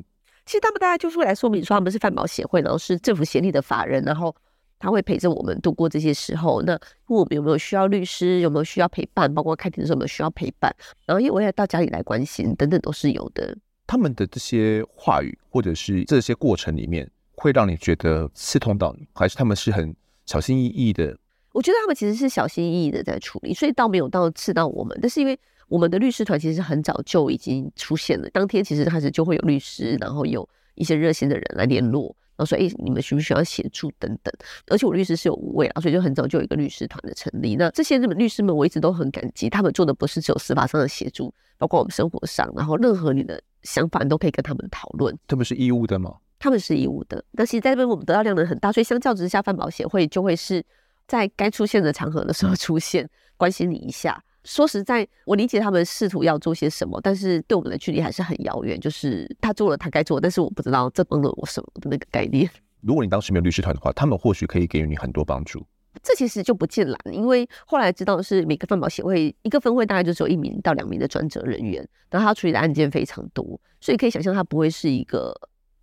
[0.45, 4.33] 其实他们大概就是会来说明说，他们是犯保协会，然后是政府协力的法人，然后。
[4.79, 6.61] 他会陪着我们度过这些时候。
[6.61, 6.73] 那
[7.07, 13.57] 问我们有没有需要律师，有没有需要陪伴，包括开庭的时候有没有需要陪伴，然后因为我也到家里来关心，等等都是有的。
[13.85, 21.17] 他们的这些话语，或者是这些过程里面，会让你觉得刺痛到你，还是他们是很小心翼翼的？
[21.53, 24.97] 我觉得他们其实是小心翼翼的在处理，所以倒没有到刺到我们。
[25.01, 32.15] 但是因为我们的律师团其实很早就已经出现了，当天其实开始就会有律师，然后有一些热心的人来联络。
[32.37, 34.31] 然后说：“哎，你们需不需要协助等等？
[34.67, 37.55] 而且我律师是有五位啊，所以就很早就有一个律师团的成立。
[37.55, 45.17] 那这些日本律师们，我一直都很感激，他们做的不是只有司法上的协助，包括我们生活上，然后任何你的想法，你都可以跟他们讨论。
[45.27, 46.15] 他们是义务的吗？
[46.37, 47.23] 他们是义务的。
[47.31, 50.63] 那其实在这边我们得到量能很大，所以相较之下，犯保协会就会是
[51.07, 58.79] 在该出现的场合的时候出现，关心你一下。”说实在，我理解他们试图要做些什么，但是对我们的距离还是很遥远。
[58.79, 62.49] 就是他做了他该做，但是我不知道这帮了我什么的那个概念。
[62.79, 65.61] 如果你当时没有律师团的话，他们或许可以给予你很多帮助。
[66.01, 75.35] 这其实就不尽然，因为后来知道是每个饭保协会一个分会大概就只有一名到两名的专责人员，然后他处理的案件非常多，所以可以想象他不会是一个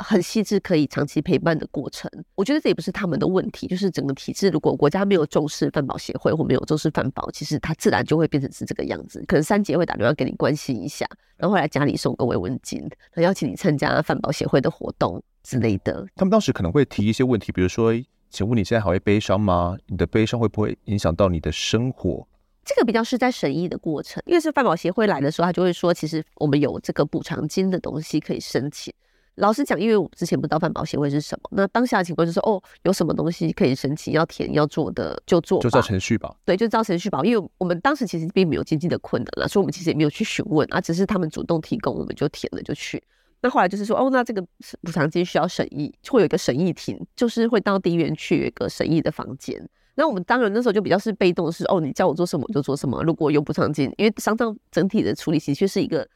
[0.05, 2.11] 很细致，可以长期陪伴的过程。
[2.35, 9.25] 我觉得这也不是他们的问题，就是整个体制，如果国家没有重视饭保协会或没有重视饭保，其实它自然就会变成是这个样子。
[9.27, 16.07] 可能三姐会打电话给你关心一下，然后来家里送个慰问金，邀请你参加饭保协会的活动之类的。
[16.15, 17.93] 他们当时可能会提一些问题，比如说，
[18.29, 19.77] 请问你现在还会悲伤吗？
[19.87, 22.27] 你的悲伤会不会影响到你的生活？
[22.65, 28.93] 这个比较是在审议的过程，因为是饭保协会来的时候，他就会说，其实我们有这个补偿金的东西可以申请。
[29.37, 36.35] 老实讲，因为我之前不知道犯保协会是什么，那当下的情况就是说，哦，有什么东西可以申请，要填要做的就做，就照程序吧。
[36.45, 37.25] 对，就照程序保。
[37.25, 43.03] 因为我们当时其实并没有经济的困难了，所以我们其实也没有去询问啊，只是他们主动提供，我们就填了就去。
[43.41, 44.41] 那后来就是说，哦，那这个
[44.83, 49.69] 补偿金需要审议，会有一个审议庭，就是会到地院去有一个审议的房间。
[49.97, 53.03] 那我们当然那时候就比较是被动是，是哦，你叫我做什么我就做什么。
[53.03, 56.09] 如果有补偿金，因为丧葬整体的处理其实是一个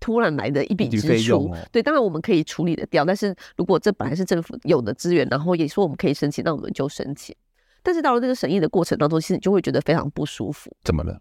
[0.00, 3.04] 突然来的一笔支出，哦、对，当然我们可以处理得掉。
[3.04, 7.36] 但是如果这本来是政府有的资源，然后也说我们可以申请，那我们就申请。
[7.82, 10.74] 但是到了这个审议的过程当中，其实你就会觉得非常不舒服。
[10.82, 11.20] 怎么了？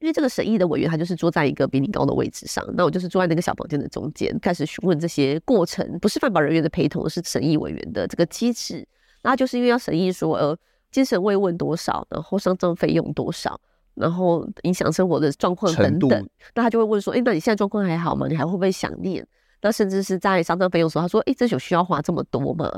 [0.00, 8.86] 因为这个审议的委员他就是坐在一个比你高的位置上，那我就是坐在那个小房间的中间，开始询问这些过程，不是犯保人员的陪同，是审议委员的这个机制。
[9.22, 10.58] 那就是因为要审议说呃。
[10.90, 13.60] 精神慰问多少，然后丧葬费用多少，
[13.98, 18.26] 然后影响生活的状况等等，度那他就会问说：“哎、欸，那你现在状况还好吗？
[18.28, 19.26] 你还会不会想念？”
[19.60, 22.70] 那甚至是在丧葬费用的时候，他说：“哎、欸，这有需要花这么多吗？”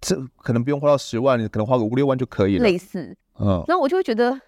[0.00, 2.62] 这可能不用花到十万，你可能花个五六万就可以了。
[2.62, 4.40] 类似，嗯，那我就会觉得，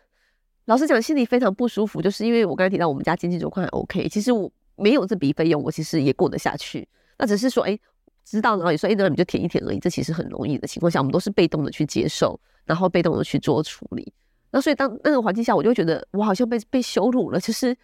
[0.66, 6.88] 老实讲，心里非常不舒服，就是因为我刚才提到我们家经济状况还 OK，其实我没有这笔费用，我其实也过得下去。
[7.18, 7.80] 那只是说，哎、欸，
[8.24, 12.38] 知道然后也说，哎、欸，那你就填一填而已，这其实很容易的情况下，我们都是被动的去接受。
[12.64, 14.12] 然后被动的去做处理，
[14.52, 17.40] 那所以当那个环境下，我就觉得我好像被被羞辱了。
[17.40, 17.74] 就是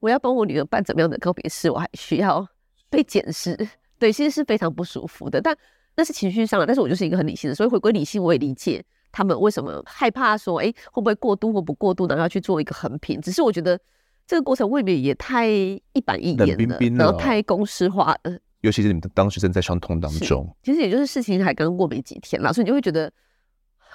[0.00, 2.44] 我要帮我女儿办怎么样的告别式，我还需要
[2.90, 3.56] 被检视，
[3.96, 5.40] 对，其实是非常不舒服的。
[5.40, 5.56] 但
[5.96, 13.20] 那是情绪上的，但是我就是一个很理性的，所以回归理性，我也理解他们为什么害怕说，哎，会不会过度或不过度，然后要去做一个衡平。
[13.20, 13.78] 只是我觉得
[14.26, 18.36] 这个过程未免也太一板一眼了，冰冰然后太公式化了。
[18.62, 23.12] 尤其是你们当时正在伤痛当中，其实也就是事情还刚过没几天啦，所以你就会觉得。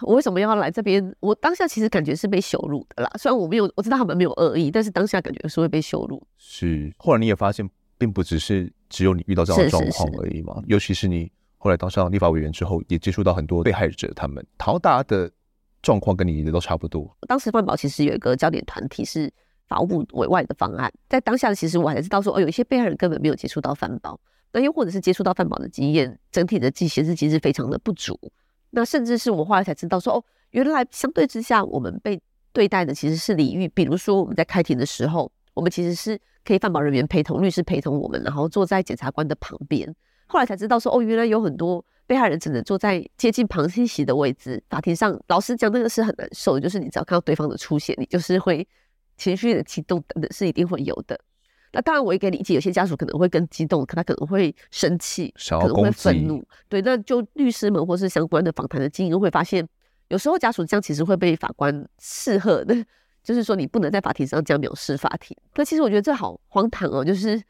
[0.01, 1.15] 我为什么要来这边？
[1.19, 3.11] 我当下其实感觉是被羞辱的啦。
[3.17, 6.21] 虽然我没有，我知道他们没有恶意，但是当下感觉是会被羞辱。
[6.37, 10.53] 是，后来你也发现，并不只是只有你遇到这样的状况而已嘛。
[10.55, 15.29] 是是是，尤其是你后来当上立法委员之后，也接触到很多被害者，他们，逃达的
[15.81, 17.15] 状况跟你的都差不多。
[17.27, 19.31] 当时万宝其实有一个焦点团体是
[19.67, 24.19] 法务部委外的方案，在当下的其实我还知道说，哦，有一些被害人根本没有接触到范保，
[24.51, 28.19] 那又或者是接触到范保的经验，整体的记忆是其实非常的不足。
[28.71, 32.19] 那甚至是我们后来才知道说，哦，原来相对之下，我们被
[32.51, 33.67] 对待的其实是礼遇。
[33.67, 39.93] 比如说，我们在开庭的时候，我们其实是可以犯保人员陪同律师陪同我们，然后坐在检察官的旁边。
[40.27, 44.63] 后来才知道说，哦，原来有很多被害人只能坐在接近旁听席的位置。
[44.69, 48.65] 法庭上，老实讲，那个是很难受，就是你只要看到对方的出现，你就是会
[49.17, 51.19] 情绪的激动等等，是一定会有的。
[51.73, 56.43] 那当然，我也可以理解，有些家属可能会更激动，可他可能会生气，可能会愤怒。
[56.67, 59.65] 对，那就律师们或是相关的访谈的经营会发现，
[60.09, 62.75] 有时候家属这样其实会被法官斥喝的，
[63.23, 65.35] 就是说你不能在法庭上这样藐视法庭。
[65.55, 67.41] 那其实我觉得这好荒唐哦，就是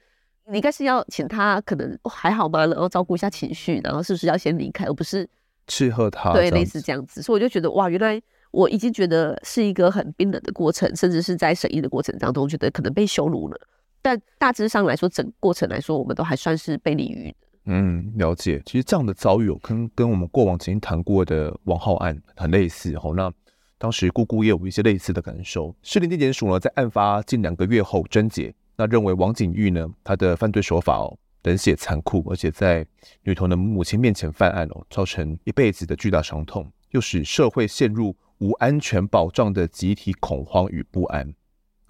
[0.45, 2.65] 你应该是要请他可能还好吗？
[2.67, 5.27] 然后照顾一下情绪，然后是不是要先离开，而不是
[5.65, 6.31] 斥喝他？
[6.33, 7.23] 对，类似这样子。
[7.23, 13.59] 所以我就觉得哇，原来我已经觉得是一个很冰冷的过程，甚至是在审议的过程当中，觉得可能被羞辱了。
[14.01, 17.35] 但大致上来说，整个过程来说，我们都还算是被利于的。
[17.65, 18.61] 嗯，了解。
[18.65, 22.97] 其实这样的遭遇，跟跟我们过往曾经谈过的王浩案很类似。
[22.97, 23.31] 吼，那
[23.77, 25.75] 当时姑姑也有一些类似的感受。
[25.83, 32.85] 士林地检署呢，在案发近两个月后侦结，那认为王景玉呢，他的犯罪手法哦，冷血残酷，而且在
[33.23, 41.31] 女童的母亲面前犯案哦，造成一辈子的巨大伤痛，又使社会陷入无安全保障的集体恐慌与不安。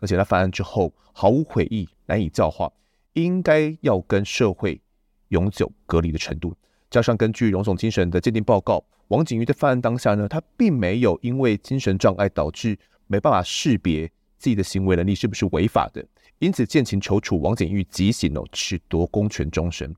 [0.02, 2.70] 而且他犯案之后毫无悔意，难以教化，
[3.14, 4.82] 应该要跟社会
[5.30, 6.54] 永久隔离的程度。
[6.90, 14.06] 加上根据荣总精神的鉴定报告，王景玉在犯案当下呢，他并没有因为精神障碍导致没办法识别
[14.38, 16.06] 自己的行为能力是不是违法的，
[16.40, 19.96] 因此建请求处王景玉极刑哦，褫夺公权终身。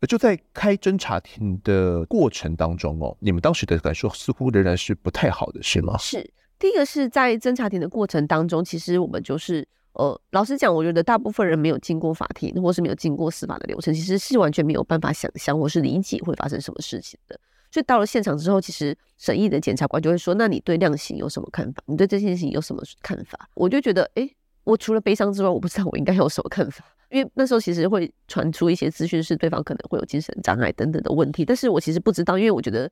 [0.00, 5.98] 而就在开侦查庭的过程当中哦，你们当时的感受似乎仍然是不太好的，是吗？
[5.98, 6.30] 是。
[6.60, 17.38] 第一个是在侦查庭的过程当中，其实我们就是呃，老实讲，我觉得大部分人没有经过法庭，或是没有经过司法的流程，其实是完全没有办法想象或是理解会发生什么事情的。
[17.72, 21.82] 所以到了现场之后，其实审议的检察官就会说：“那你对量刑有什么看法？
[21.86, 24.28] 你对这件事情有什么看法？”我就觉得，哎，
[24.64, 26.84] 我除了悲伤之外，我不知道我应该有什么看法。
[27.10, 32.88] 因为那时候其实会传出一些资讯，是对方可能会有精神障碍等等的问题，但是我其实不知道，因为我觉得，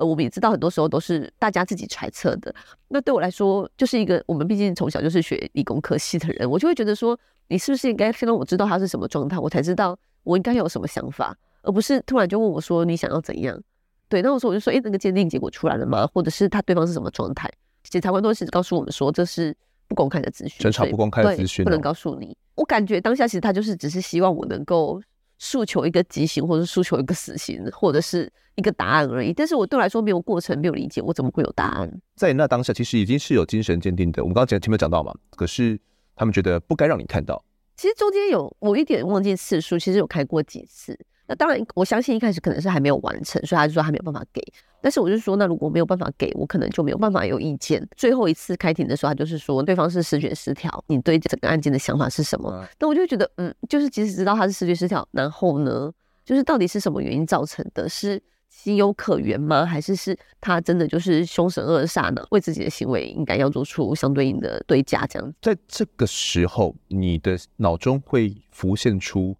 [0.00, 2.52] 呃，我们也知道很多时候都是大家自己揣测的。
[2.88, 13.60] 那对我来说，就是一个我们毕竟从小就是学理工科系的人，我就会觉得说，你是不是应该先让我知道他是什么状态，我才知道我应该有什么想法，而不是突然就问我说你想要怎样？
[14.08, 16.06] 对，那我说我就说，诶，那个鉴定结果出来了吗？
[16.12, 17.48] 或者是他对方是什么状态？
[17.84, 19.56] 检察官都是告诉我们说这是。
[19.90, 22.36] 不公开的资讯，审查不公开的资讯，不能告诉你。
[22.54, 25.02] 我感觉当下其实他就是只是希望我能够
[25.40, 29.32] 诉求一个极刑，或者诉求一个死刑，或者是一个答案而已。
[29.32, 31.90] 但是我对我来说没有过程，没有理解，我怎么会有答案？
[32.14, 34.22] 在那当下，其实已经是有精神鉴定的。
[34.22, 35.80] 我们刚刚前面讲到嘛，可是
[36.14, 37.42] 他们觉得不该让你看到。
[37.76, 40.98] 其实中间有我一点忘记次数，其实有开过几次。
[41.26, 44.42] 那当然，我相信一开始可能是还没有完成，所以他就说他没有办法给。
[44.82, 47.86] 但是我就说，那如果没有办法给我，可能就没有办法有意见。
[47.96, 52.66] 最后一次开庭的时候，他就是说对方是视觉失调，你对整个案件的想法是什么？
[52.78, 55.92] 那我就觉得，嗯，就是即使知道他是视觉失调，然后呢，
[56.24, 57.88] 就是到底是什么原因造成的？
[57.88, 59.64] 是情有可原吗？
[59.64, 62.24] 还是是他真的就是凶神恶煞呢？
[62.30, 65.06] 为自己的行为应该要做出相对应的对价？
[65.06, 69.36] 这样，在这个时候，你的脑中会浮现出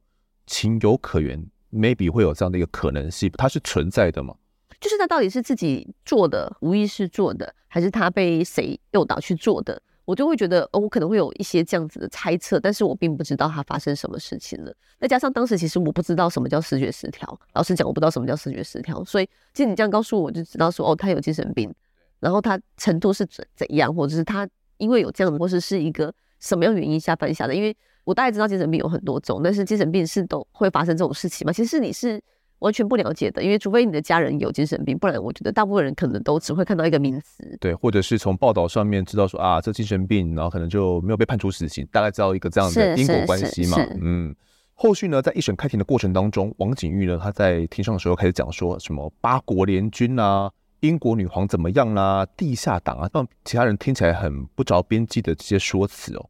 [0.46, 1.44] 情有可原。
[1.72, 4.34] maybe 会有这样的一个可能性，它是存在的吗？
[4.80, 9.80] 就是他到底是自己做的，无意识做的，还是他被谁诱导去做的？
[10.06, 14.74] 我就会觉得，哦，我可能会有一些这样子的猜测，但是我并不知道他发生什么事情了。
[14.98, 21.72] 再加上当时其实我不知道什么叫视觉失调，老实讲，我不知道什么叫视觉失调，所以其实你这样告诉我，我就知道说，哦，他有精神病，
[22.18, 27.76] 然后他程度是怎怎样，或者是他因为有这样的，或者是一个什么样原因下犯下的，因为。
[28.04, 31.52] 我大概知道精神病有很多种，但是精神病是都会发生这种事情吗？
[31.52, 32.20] 其实你是
[32.60, 37.56] 完全不了解的，因为除非你的家人有精神病，不然我觉得大部分人可能都只会看到一个名词。
[37.60, 43.76] 对，或者是从报道上面知道说啊，这精神病，然后可能就没有被判处死刑，大概知道一个这样的因果关系嘛。
[44.00, 44.34] 嗯，
[44.74, 50.50] 后续呢，在一审开庭的过程当中，王景玉呢，他在庭上的时候开始讲说什么八国联军啊，
[50.80, 56.26] 英国女皇怎么样啦、啊，地下党啊，让其他人听起来很不着边际的这些说辞哦。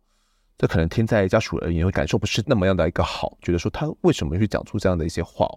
[0.57, 5.49] 这可能听在家属而言会感受不是那么样的一个好，觉得说他为什么去讲出这样的一些话？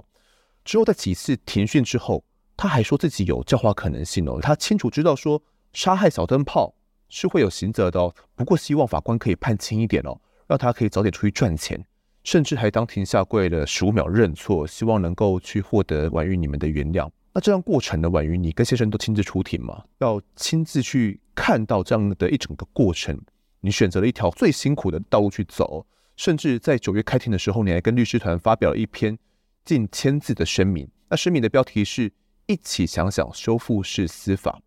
[0.63, 2.23] 之后在几次庭讯之后，
[2.55, 5.41] 他还说自己有教化可能性哦，他清楚知道说
[5.73, 6.73] 杀害小灯泡
[7.09, 11.85] 是会有刑责的哦，不过希望法官可以判轻一点哦，让他可以早点出去赚钱，
[12.23, 17.09] 甚至还当庭下跪了十五秒认错，希望能够去获得婉瑜你们的原谅。
[17.33, 19.83] 那这样过程的婉瑜，你跟先生都亲自出庭吗？
[19.97, 23.19] 要亲自去看到这样的一整个过程。
[23.61, 25.85] 你选择了一条最辛苦的道路去走，
[26.15, 29.17] 甚至在九月开庭的时候，你还跟律师团发表了一篇
[29.65, 30.87] 近千字的声明。
[31.09, 32.11] 那声明的标题是
[32.47, 34.61] “一起想想修复式司法”。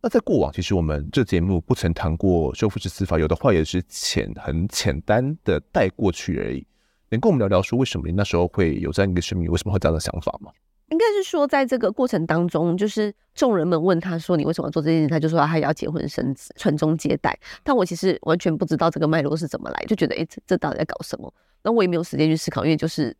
[0.00, 6.64] 那在过往，其实我们这节目不曾谈过修复式司法，有的话也是浅很简单的带过去而已。
[7.10, 9.50] 能跟我们聊聊说，为什么你那时候会有这样一个声明？
[9.50, 10.52] 为什么会这样的想法吗？
[10.90, 21.32] 应该是说，在这个过程当中，就是众人们问他说：“你为什么要做这件事？”他就说：“他要结婚生子，传宗接代。”但我其实完全不知道这个脉络是怎么来，就觉得：“哎，这这到底在搞什么？”
[21.62, 23.14] 那我也没有时间去思考，因为就是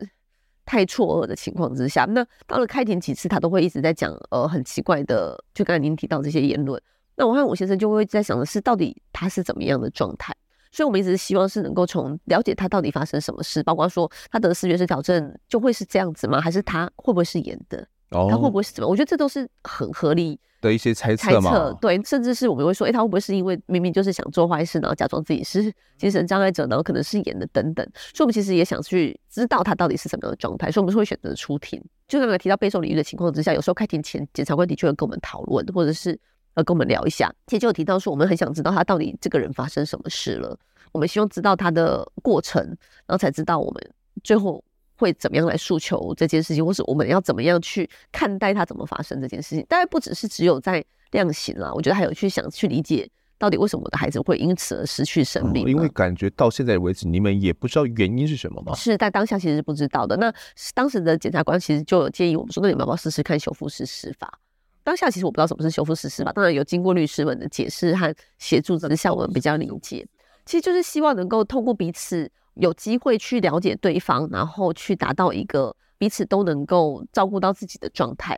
[0.68, 2.04] 太错愕的情况之下。
[2.04, 6.80] 那到了开庭几次，他都会一直在讲呃很奇怪的，就刚才您提到这些言论。
[7.16, 10.36] 那王汉武先生就会在想的是，到底他是怎么样的状态？
[10.70, 16.38] 所以我们一直希望是能够从了解他到底发生什么事，包括说他的视觉失调症就会是这样子吗？
[16.38, 17.88] 还是他会不会是演的？
[18.11, 18.88] 哦，他会不会是怎么？
[18.88, 21.72] 我觉得这都是很合理的一些猜测嘛。
[21.80, 27.86] 对，甚至是我们会说，哎、欸，他会不会是因为明明就是想做坏事，然后假装自己是精神障碍者，然后可能是演的等等。
[28.14, 31.82] 所以，我们其实也想去知道他到底是什么样的状态，所以我们是会选择出庭。
[32.06, 36.18] 就刚才提到备受礼遇的情况之下，有时候开庭前，检察官的确会跟我们讨论，或者是
[36.54, 37.30] 呃跟我们聊一下。
[37.46, 40.59] 其实就有提到说，我们很想知道他到底这个人发生什么事了，
[40.92, 42.62] 我们希望知道他的过程，
[43.06, 43.90] 然后才知道我们
[44.24, 44.64] 最后。
[44.99, 49.64] 会怎么样来诉求这件事情，或是我们要怎么样去看待它怎么发生这件事情？
[49.68, 55.64] 当然不只是只有在量刑啦，我觉得还有去想去理解到底为什么我的孩子会因此而失去生命。
[55.66, 58.74] 因为感觉到现在为止，你们也不知道原因是什么吗？
[58.74, 60.16] 是在当下其实是不知道的。
[60.16, 60.32] 那
[60.74, 64.40] 当时的检察官其实就有建议我们说，那你们要不要试试看修复式司法？
[64.82, 70.07] 当下其实我不知道什么是修复式司法，当然有经过律师们的解释和协助之下，我们比较理解。
[70.44, 72.30] 其实就是希望能够通过彼此。
[72.59, 78.36] 有机会去了解对方，然后去达到一个彼此都能够照顾到自己的状态。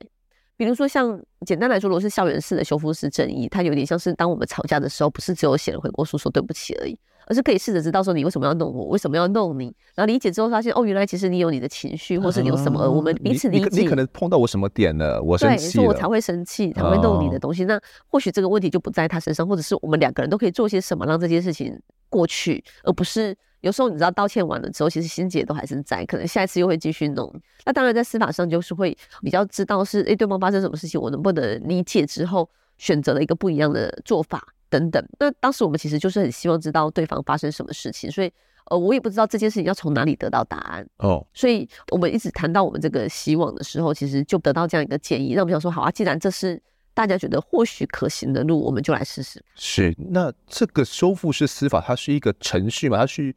[0.56, 6.94] 比如说，像简单来说，如果是校园式的修复式正义，它有点像是当我们吵架的时候，不是只有写了悔过书说对不起而已，
[7.26, 13.68] 而是可以试着知道说你为什么要弄我，为什么要弄你，然后理解之后发现哦，原来其实你有你的情绪，或是你有什么，我们彼此理解。
[13.72, 17.64] 你，你可能碰到我什么点了，我生气我才会生气，才会弄你的东西。
[17.64, 21.74] 那或许这个问题就不在他身上，或者是我们两个人都可以做些什么让这件事情
[22.10, 23.34] 过去，而不是。
[23.60, 27.32] 有时候你知道道歉完了之后，其实心结都还是在，可能下一次又会继续弄。
[27.64, 32.48] 那当然在司法上就是会比较知道是诶、欸、对方发生什么事情，我能不能理解之后
[32.78, 35.04] 选择了一个不一样的做法等等。
[35.18, 38.32] 那当时我们其实就是很希望知道对方发生什么事情，所以。
[38.66, 46.60] 呃，我也不知道这件事情要从哪里得到答案哦，所以我们一直谈到我们这个希望的时候，其实就得到这样一个建议，让我们想说，好啊，既然这是
[46.94, 49.42] 大家觉得或许可行的路，我们就来试试。
[49.56, 52.98] 是，那这个修复式司法它是一个程序嘛？
[52.98, 53.34] 它是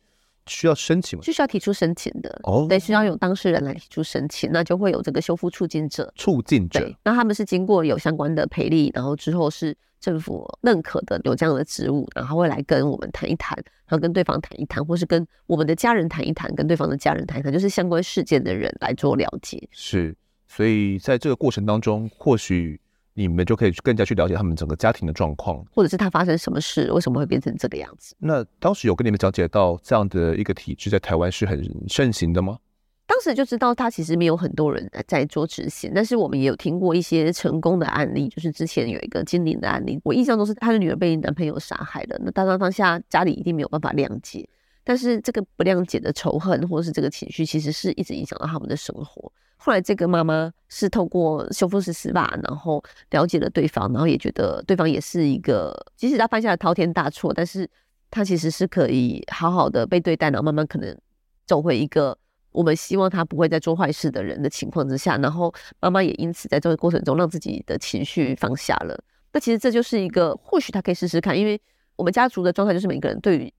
[0.47, 1.23] 需要申请吗？
[1.23, 6.11] 是需要提出申请的哦，对，需要有当事人来提出申请，那就会有这个修复促进者。
[6.15, 9.75] 促进者，那他们是经过有相关的培力，然后之后是。
[10.03, 19.65] 政府认可的有这样的职务，然后会来跟我们谈一谈，然后跟对方谈一谈，或是跟我们的家人谈一谈，跟对方的家人谈一谈，就是相关事件的人来做了解。
[19.71, 20.13] 是，
[20.45, 22.77] 所以在这个过程当中，或许
[23.13, 28.15] 你们就可以更加去了解他们整个家庭的状况，或者是他发生什么事，为什么会变成这个样子。
[28.19, 32.57] 那当时有跟你们讲解到这样的一个体制在台湾是很盛行的吗？
[33.05, 44.47] 当时就知道他其实没有很多人在做执行，但是我们也有听过一些成功的案例，就是之前有一个金陵的案例，我印象中是他的女儿被男朋友杀害了，那当当当下家里一定没有办法谅解，
[44.83, 49.31] 但是这个不谅解的仇恨或者是这个情绪，其实是一直影响到他们的生活。
[49.57, 57.69] 后来这个妈妈是透过修复式司法，然后了解了对方，然后也觉得对方也是一个，即使他犯下了滔天大错，但是
[58.11, 60.97] 他其实是可以好好的被对待，然后慢慢可能
[61.45, 62.17] 走回一个。
[62.51, 69.03] 我们希望他不会再做坏事的人的情况之下，然后妈妈也因此在这个过程中让自己的情绪放下了。
[69.31, 71.59] 那其实这就是一个，或许他可以试试看，因为
[71.95, 73.51] 我们家族的状态就是每个人对于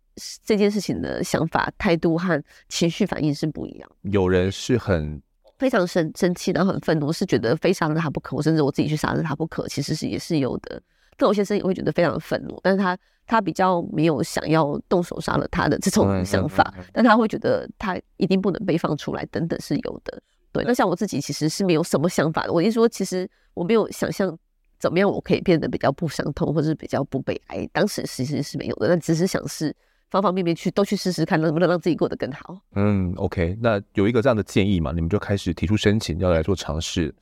[0.44, 3.90] 这件事情的想法、态度和情绪反应是不一样。
[4.02, 5.20] 有人是很
[5.58, 10.80] 非常生生气，然后很愤怒，是觉得非杀了他不可，我甚至我自己去杀了他不可，其实是也是有的。
[11.18, 12.98] 那我先生也会觉得非常愤怒，但是他。
[13.26, 20.22] 他比较没有想要动手杀了他的这种想法，但他会觉得他一定不能被放出来，等等是有的。
[20.52, 22.52] 对，那像我自己其实是没有什么想法的。
[22.52, 24.38] 我一说，其实我没有想象
[24.78, 27.66] 怎么样我可以变得比较不伤痛，或者是比较不悲哀。
[27.72, 29.74] 当时其实是没有的，但只是想试
[30.14, 32.56] 方方面面去都去试试看，能不能让自己过得更好。
[32.76, 37.12] 嗯，OK，那有一个这样的建议嘛，你们就开始提出申请要来做尝试。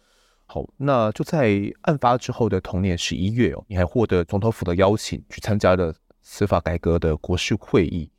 [0.45, 8.11] 好，那就在案发之后的同年十一月哦，你还获得总统府的邀请去参加了司法改革的国事会议。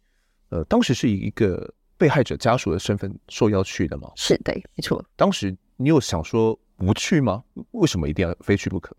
[0.50, 4.10] 呃，当时是以一个被害者家属的身份受邀去的吗？
[4.16, 5.06] 是对，没错。
[5.16, 7.44] 当时你有想说不去吗？
[7.74, 8.96] 为什么一定要非去不可？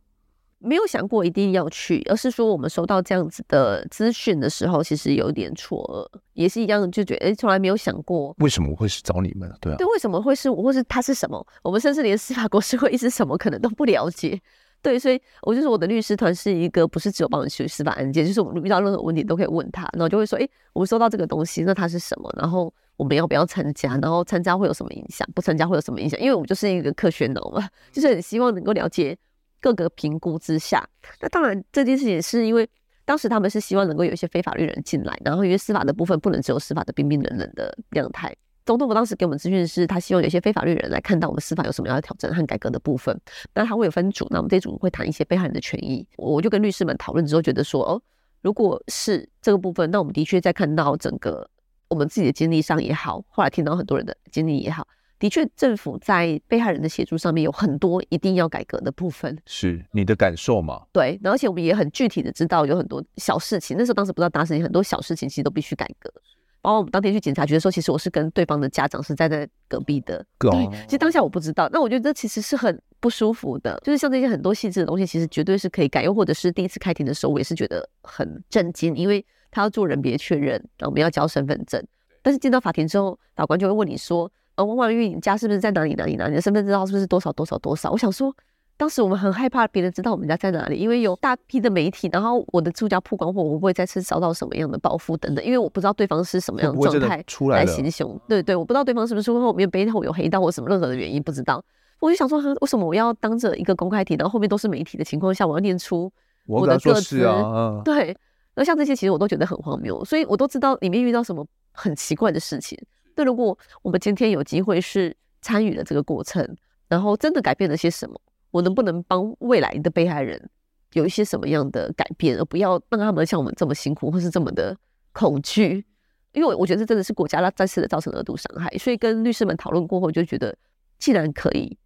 [0.65, 5.79] 没有想过一定要去，而是说我们收到这样子的资讯的时候，其实有点错
[6.13, 9.53] 愕，也是一样，就觉得哎，从来没有想过为什么会是找你们？
[9.61, 11.47] 对啊，对，为什么会是我，或是他是什么？
[11.63, 14.41] 我们甚至连司法国是会议是什么，可能都不了解。
[14.83, 22.31] 对，所以我就说我的律师团是一个不是只有帮你去司法案件，就是我们遇到任何问题都可以问他，然后就会说，哎，我们收到这个东西，那它是什么？
[22.37, 23.97] 然后我们要不要参加？
[23.97, 25.27] 然后参加会有什么影响？
[25.35, 26.21] 不参加会有什么影响？
[26.21, 29.17] 因为我们就是一个科学脑嘛，就是很希望能够了解。
[29.65, 30.87] 各个评估之下，
[31.23, 32.69] 那当然这件事情是因为
[33.07, 38.37] 当时他们是希望能够有一些非法律人进来，然后因为司法的部分不能只有司法的冰冰冷冷的样态。
[38.67, 43.19] 总统府当时给我们资讯是，他希望有一些非法律人来看到我们司法有什么样的调整和改革的部分。
[43.55, 46.07] 那他会有分组，那我们这组会谈一些被害人的权益。
[46.17, 48.01] 我就跟律师们讨论之后，觉得说，哦，
[48.43, 51.49] 如果是这个部分，那我们的确在看到整个
[51.89, 54.87] 我们自己的经历上也好，后来听到很多人的经历也好。
[55.19, 60.83] 的确，政府在被害人的协助上面有很多一定要改革的部分，是你的感受吗？
[60.93, 66.13] 对，而且我们也很具体的知道有很多小事情，那时候当时不知道大事情，很多小事情其实都必须改革。
[66.61, 70.51] 包括我们当天去警察局的时候，其实我是跟对方的家长是站在隔壁的，对，
[70.85, 81.83] 其实当下我不知道，那我觉得这其实是很不舒服的，就是像这些很多细致的东西，其实绝对是可以改，又或者是第一次开庭的时候，我也是觉得很震惊，因为他要做人别确认，然后我们要交身份证，
[82.23, 84.31] 但是进到法庭之后，法官就会问你说。
[84.57, 86.31] 呃，王婉玉，你家是不是在哪里哪里哪里？
[86.31, 87.91] 你的身份证号是不是多少多少多少？
[87.91, 88.35] 我想说，
[88.77, 95.45] 当时我们很害怕别人知道我们家在哪里，因为有大批的媒体，然后我的住家曝光后，我会不会再次遭到什么样的报复等等？
[95.45, 101.63] 因为我不知道对方是什么样的状态来行凶，对对，我不知道对方是不是后面背后有黑道或什么任何的原因，不知道。
[102.01, 106.13] 我就想说，为什么我要当着一个公开庭，然后后面都是媒体的情况下，我要念出
[106.47, 107.25] 我的个资？
[107.25, 108.15] 啊、对，
[108.55, 112.79] 那像这些其实我都觉得很荒谬，所以我都知道里面遇到什么很奇怪的事情。
[113.17, 116.57] 那如果我们今天有机会是参与了这个过程，
[116.89, 120.51] 然后真的改变了些什么，我能不能帮未来的被害人
[120.93, 124.77] 有一些什么样的改变，而不要让他们像我们这么辛苦，或是这么的
[125.13, 125.85] 恐惧？
[126.33, 128.69] 因为我觉得这真的是国家再次的造成额度伤害。
[128.79, 130.57] 所以跟律师们讨论过后，就觉得
[130.99, 131.79] 既然可以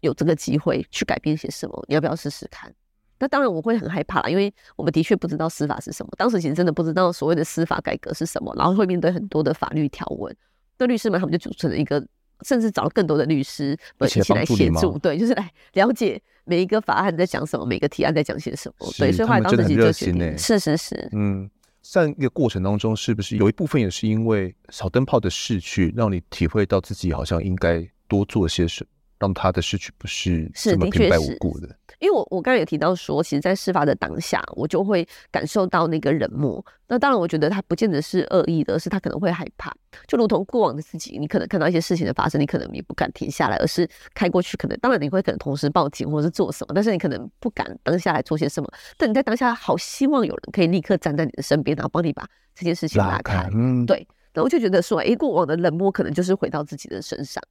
[0.00, 2.74] 有这个机会去改变些什么，你要不要试试看？
[3.18, 10.34] 那当然我会很害怕啦，因为我们的确不知道司法是什么，当时其实真的不知道所谓的司法改革是什么，然后会面对很多的法律条文。
[10.80, 12.04] 那律师们他们就组成了一个，
[12.42, 18.90] 甚至找了更多的律师一起来协助，对，就是来 了解每一个法案在讲什么，每个提案在讲些什么。
[18.98, 21.48] 对，所以后来当时就决定，是是是，嗯。
[21.82, 28.90] 在一个过程当中，是不是有一部分也是因为小灯泡的逝去，让你体会到自己好像应该多做些什么，
[29.20, 31.68] 让他的失去不是这么平白无故的？
[31.98, 36.64] 因为我我刚才也提到说，其实，在事发的当下，我就会感受到那个冷漠。
[36.88, 39.70] 那当然，我觉得他不见得是恶意的，而是他可能会害怕。
[40.06, 44.56] 就如同过往的自己，你可能看到一些事情的发生，你可能也不敢停下来，而是开过去。
[44.56, 48.72] 可能当然你会可能同时报警或者是做什么，但是你可能不敢当下来做些什么。
[48.96, 53.34] 但你在当下，好希望有人可以立刻站在你的身边，然后帮你把这件事情拉开。
[53.34, 57.42] 拉开嗯、对，然后就觉得说，哎，过往的冷漠可能就是回到自己的身上。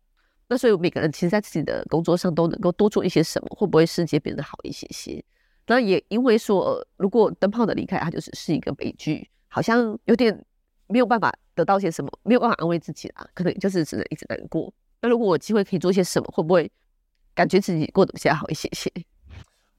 [0.49, 5.23] 那所以每个人其实，在自己的工作上都能够多做一些什么，会不会世界变得好一些些？
[5.67, 10.43] 那也因为说，如果灯泡的离开，它就只是一个悲剧，好像有点
[10.87, 14.73] 没有办法得到些什么，没有办法安慰自己啦，可能就是只能一直难过。
[15.01, 16.69] 那如果我机会可以做些什么，会不会
[17.35, 18.91] 感觉自己过得比较好一些些？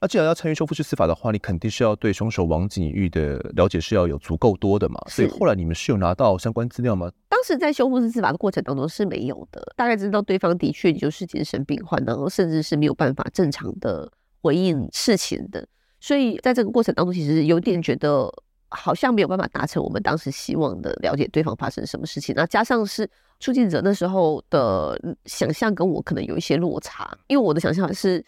[0.01, 4.99] 那既然要参与修复式司法的话，你肯定是要对凶手王景玉的了解是要有足够多的嘛。
[5.07, 7.11] 所以后来你们是有拿到相关资料吗？
[7.29, 15.67] 当时在修复式司法的过程当中是没有的，大概知道对方的确就是精神病患，然后甚至是没有办法正常的回应事情的。
[15.99, 18.27] 所以在这个过程当中，其实有点觉得
[18.69, 22.33] 好像没有办法达成我们当时希望的了解对方发生什么事情。
[22.35, 23.07] 那加上是
[23.39, 28.25] 出境者那时候的想象跟我可能有一些落差，因为我的想象是。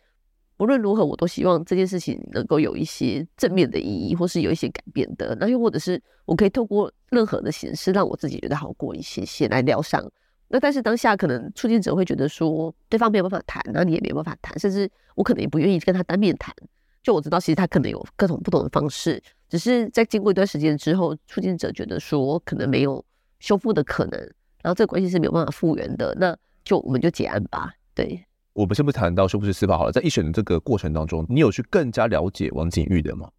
[0.57, 5.35] 无论如何，我都希望这件事情能够有一些正面的意义，或是有一些改变的。
[5.39, 10.03] 那又或者是我可以透过任何的形式，让我自己觉得好过一些些来疗伤。
[10.47, 16.53] 那但是当下可能促进者会觉得说，对方没有办法谈，那你也没有办法谈，甚至我可能也不愿意跟他单面谈。
[17.01, 23.03] 就我知道，其实他可能有各种不同的方式，只是在经过一段时间之后，促进者觉得说可能没有
[23.39, 24.19] 修复的可能，
[24.61, 27.73] 然后这个关系是没有办法复原的，那就我们就结案吧。
[27.95, 28.23] 对。
[28.53, 33.29] 我们先不谈到是不是司法好了，在一审的这个过程当中，你有去更加了解王景玉的吗？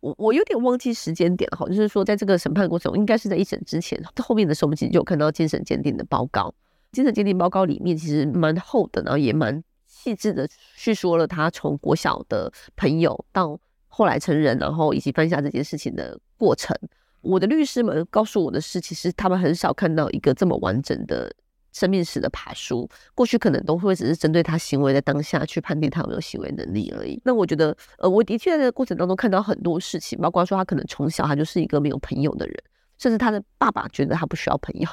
[0.00, 6.54] 我我有点忘记时间点了，哈，就是说在这个审判过程，应该是在一审之前，后面的时候我们其实就有看到精神鉴定的报告。
[6.92, 13.58] 精神鉴定报告里面其实蛮厚的，然后也蛮细致的叙说了他从国小的朋友到
[13.88, 16.76] 后来成人，然后以及犯下这件事情的过程。
[17.22, 21.34] 我的律师们告诉我的是，其实他们很少看到一个这么完整的。
[21.76, 27.20] 生命史的爬梳，过去可能都会只是针对他行为的当下去判定他有没有行为能力而已。
[27.22, 32.54] 那我觉得，呃，我的确在这过程当中看到很多事情，包括说他可能从小他就是一个没有朋友的人，
[32.96, 34.88] 甚至他的爸爸觉得他不需要朋友，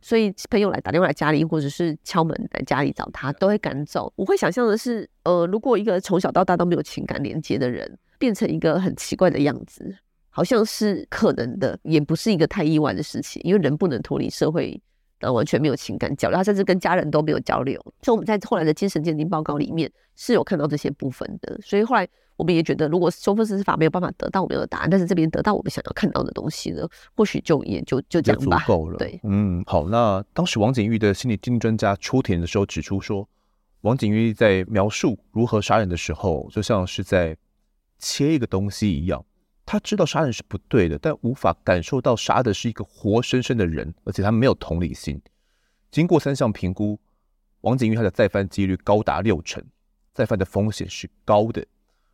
[0.00, 4.12] 所以朋友来打电话来家里，或者是敲门来家里找他，都会赶走。
[4.14, 9.92] 我会想象的是，呃，如果一个从小到大都没有情感连接的人，变成一个很奇怪的样子，
[10.30, 14.80] 好像是可能的，也不是一个太意外的事情，因为人不能脱离社会。
[15.20, 17.80] 呃，完全没有情感交流，他甚至跟家人都没有交流。
[18.02, 21.58] 所以我们在后来的精神鉴定报告里面是有看到这些部分的。
[21.62, 22.06] 所以后来
[22.36, 28.58] 我们也觉得，如果修复式司法没有办法得到我们的答案，但是这边得到我们想要看到的东西呢，或许就也就就这样吧。
[28.60, 28.96] 足够了。
[28.98, 29.88] 对，嗯，好。
[29.88, 33.28] 那当时王景玉的心理鉴定专家出庭的时候指出说，
[33.80, 37.36] 王景玉在描述如何杀人的时候，就像是在
[37.98, 39.24] 切一个东西一样。
[39.70, 45.20] 他知道杀人是不对的，但无法感受到杀的是一个活生生的人，而且他没有同理心。
[45.90, 46.98] 经过三项评估，
[47.60, 49.62] 王景玉他的再犯几率高达六成，
[50.14, 51.62] 再犯的风险是高的。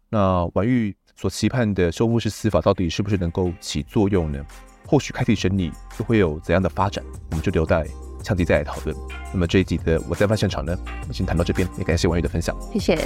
[0.09, 4.45] 那婉玉所期盼的修复式司法到底是不是能够起作用呢？
[4.85, 7.05] 后续开庭审理又会有怎样的发展？
[7.31, 7.87] 我们就留待
[8.25, 8.97] 下集再来讨论。
[9.33, 12.99] 那么这一集的我再犯现场呢，我们先谈到这边，也感谢婉玉的分享，谢谢。